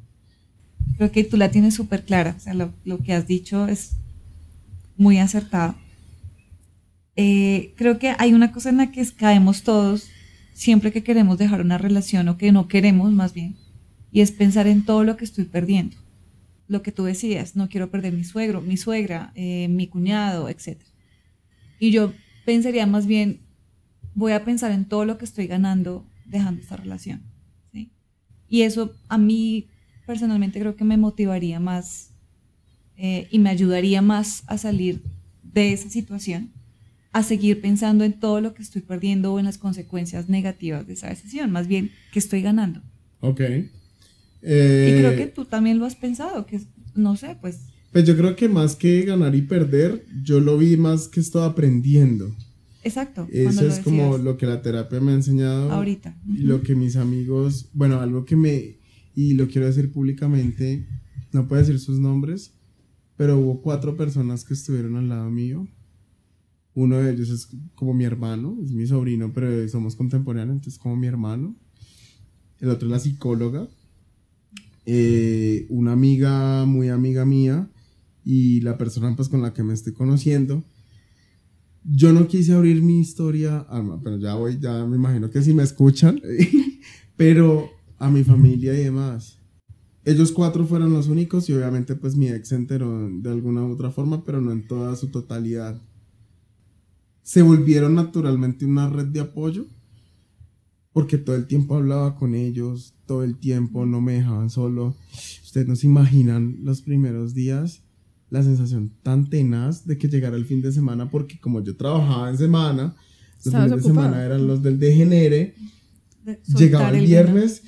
[0.98, 3.94] Creo que tú la tienes súper clara, o sea, lo, que has dicho es
[4.98, 5.76] muy acertado.
[7.16, 10.10] Eh, creo que hay una cosa en la que caemos todos
[10.56, 13.58] siempre que queremos dejar una relación o que no queremos más bien,
[14.12, 15.98] y es pensar en todo lo que estoy perdiendo.
[16.68, 20.80] Lo que tú decías, no quiero perder mi suegro, mi suegra, eh, mi cuñado, etc.
[21.78, 22.14] Y yo
[22.46, 23.42] pensaría más bien,
[24.16, 27.22] voy a pensar en todo lo que estoy ganando dejando esta relación.
[28.48, 29.68] Y eso a mí
[30.06, 32.12] personalmente creo que me motivaría más
[32.96, 35.02] eh, y me ayudaría más a salir
[35.44, 36.52] de esa situación,
[37.16, 40.96] a seguir pensando en todo lo que estoy perdiendo o en las consecuencias negativas de
[40.96, 42.82] esa decisión, más bien que estoy ganando.
[43.22, 43.40] Ok.
[43.40, 43.70] y
[44.42, 46.60] creo eh, que tú también lo has pensado, que
[46.94, 47.68] no sé, pues...
[47.94, 51.48] Pues yo creo que más que ganar y perder, yo lo vi más que estoy
[51.48, 52.36] aprendiendo.
[52.84, 53.30] Exacto.
[53.32, 55.72] Eso es como lo que la terapia me ha enseñado.
[55.72, 56.18] Ahorita.
[56.28, 58.80] Y lo que mis amigos, bueno, algo que me,
[59.16, 60.86] y lo quiero decir públicamente,
[61.32, 62.52] no puedo decir sus nombres,
[63.16, 65.66] pero hubo cuatro personas que estuvieron al lado mío.
[66.76, 70.96] Uno de ellos es como mi hermano, es mi sobrino, pero somos contemporáneos, entonces como
[70.96, 71.56] mi hermano.
[72.60, 73.68] El otro es la psicóloga.
[74.86, 77.72] Eh, una amiga, muy amiga mía,
[78.24, 80.64] y la persona pues con la que me estoy conociendo
[81.88, 85.54] yo no quise abrir mi historia, Alma, pero ya voy, ya me imagino que si
[85.54, 86.20] me escuchan,
[87.18, 87.70] pero
[88.00, 89.40] a mi familia y demás.
[90.04, 93.72] Ellos cuatro fueron los únicos y obviamente pues mi ex se enteró de alguna u
[93.72, 95.82] otra forma, pero no en toda su totalidad.
[97.26, 99.66] Se volvieron naturalmente una red de apoyo
[100.94, 104.96] porque todo el tiempo hablaba con ellos, todo el tiempo no me dejaban solo.
[105.44, 107.82] Ustedes no se imaginan los primeros días
[108.30, 112.30] la sensación tan tenaz de que llegara el fin de semana, porque como yo trabajaba
[112.30, 112.96] en semana,
[113.44, 115.56] los fines de semana eran los del degenere,
[116.56, 117.64] llegaba el viernes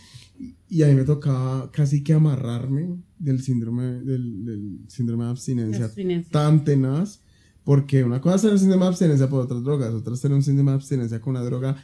[0.69, 5.91] y ahí me tocaba casi que amarrarme del síndrome, del, síndrome de abstinencia,
[6.29, 7.21] tan tenaz,
[7.67, 10.37] porque una cosa es tener un síndrome de abstinencia por otras drogas, otra es tener
[10.37, 11.75] un síndrome de abstinencia con una droga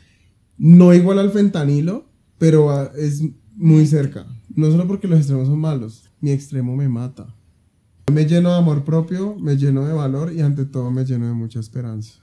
[0.58, 2.06] no igual al fentanilo,
[2.38, 3.22] pero es
[3.58, 4.26] muy cerca.
[4.56, 7.36] No solo porque los extremos son malos, mi extremo me mata.
[8.14, 11.34] Me lleno de amor propio, me lleno de valor y ante todo me lleno de
[11.34, 12.14] mucha esperanza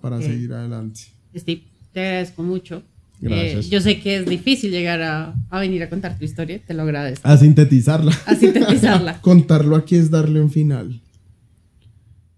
[0.00, 1.02] para seguir adelante.
[1.36, 2.82] Steve, te agradezco mucho.
[3.20, 3.66] Gracias.
[3.66, 6.72] Eh, yo sé que es difícil llegar a, a, venir a contar tu historia, te
[6.72, 7.28] lo agradezco.
[7.28, 8.18] A sintetizarla.
[8.24, 9.20] A sintetizarla.
[9.20, 11.01] Contarlo aquí es darle un final.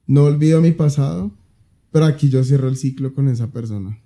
[0.06, 1.32] No olvido mi pasado,
[1.92, 3.98] pero aquí yo cierro el ciclo con esa persona.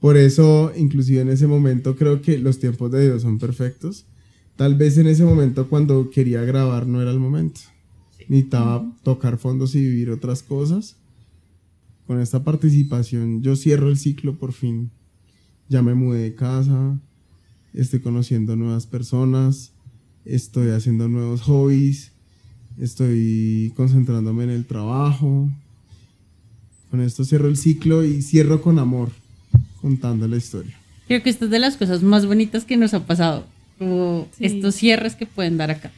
[0.00, 4.06] Por eso, inclusive en ese momento, creo que los tiempos de Dios son perfectos
[4.58, 7.60] Tal vez en ese momento cuando quería grabar no era el momento.
[8.28, 10.96] Necesitaba tocar fondos y vivir otras cosas.
[12.08, 14.90] Con esta participación yo cierro el ciclo por fin.
[15.68, 16.98] Ya me mudé de casa,
[17.72, 19.74] estoy conociendo nuevas personas,
[20.24, 22.10] estoy haciendo nuevos hobbies,
[22.80, 25.48] estoy concentrándome en el trabajo.
[26.90, 29.10] Con esto cierro el ciclo y cierro con amor,
[29.80, 30.74] contando la historia.
[31.06, 33.46] Creo que esto es de las cosas más bonitas que nos ha pasado,
[33.78, 35.90] como estos cierres que pueden dar acá.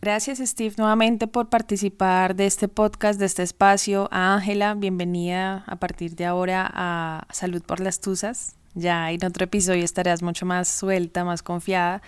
[0.00, 4.08] Gracias Steve nuevamente por participar de este podcast, de este espacio.
[4.12, 8.54] A Ángela, bienvenida a partir de ahora a Salud por las Tuzas.
[8.74, 12.00] Ya en otro episodio estarás mucho más suelta, más confiada.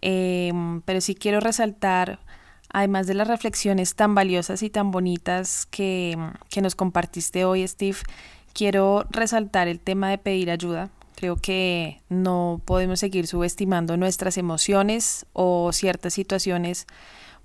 [0.00, 2.18] Em, pero sí quiero resaltar,
[2.72, 6.18] además de las reflexiones tan valiosas y tan bonitas que,
[6.48, 7.98] que nos compartiste hoy, Steve,
[8.52, 10.90] quiero resaltar el tema de pedir ayuda.
[11.14, 16.86] Creo que no podemos seguir subestimando nuestras emociones o ciertas situaciones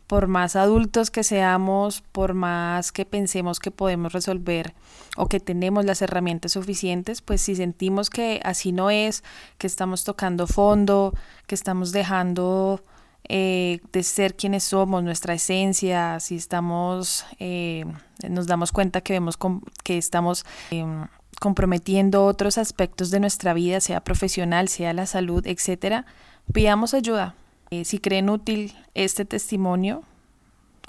[0.07, 4.73] por más adultos que seamos, por más que pensemos que podemos resolver
[5.17, 9.23] o que tenemos las herramientas suficientes, pues si sentimos que así no es,
[9.57, 11.13] que estamos tocando fondo,
[11.45, 12.81] que estamos dejando
[13.29, 17.85] eh, de ser quienes somos, nuestra esencia, si estamos, eh,
[18.29, 19.37] nos damos cuenta que vemos
[19.83, 21.05] que estamos em,
[21.39, 26.05] comprometiendo otros aspectos de nuestra vida, sea profesional, sea la salud, etcétera,
[26.53, 27.35] pidamos ayuda.
[27.69, 30.03] Eh, si creen útil este testimonio,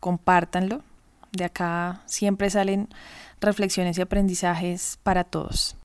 [0.00, 0.82] compártanlo.
[1.32, 2.88] De acá siempre salen
[3.40, 5.76] reflexiones y aprendizajes para todos.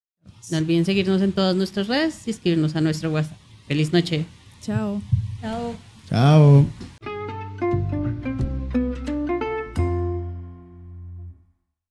[0.51, 3.37] No olviden seguirnos en todas nuestras redes y escribirnos a nuestro WhatsApp.
[3.67, 4.25] Feliz noche.
[4.61, 5.01] Chao.
[5.41, 5.92] Chao.
[6.13, 6.67] Chao.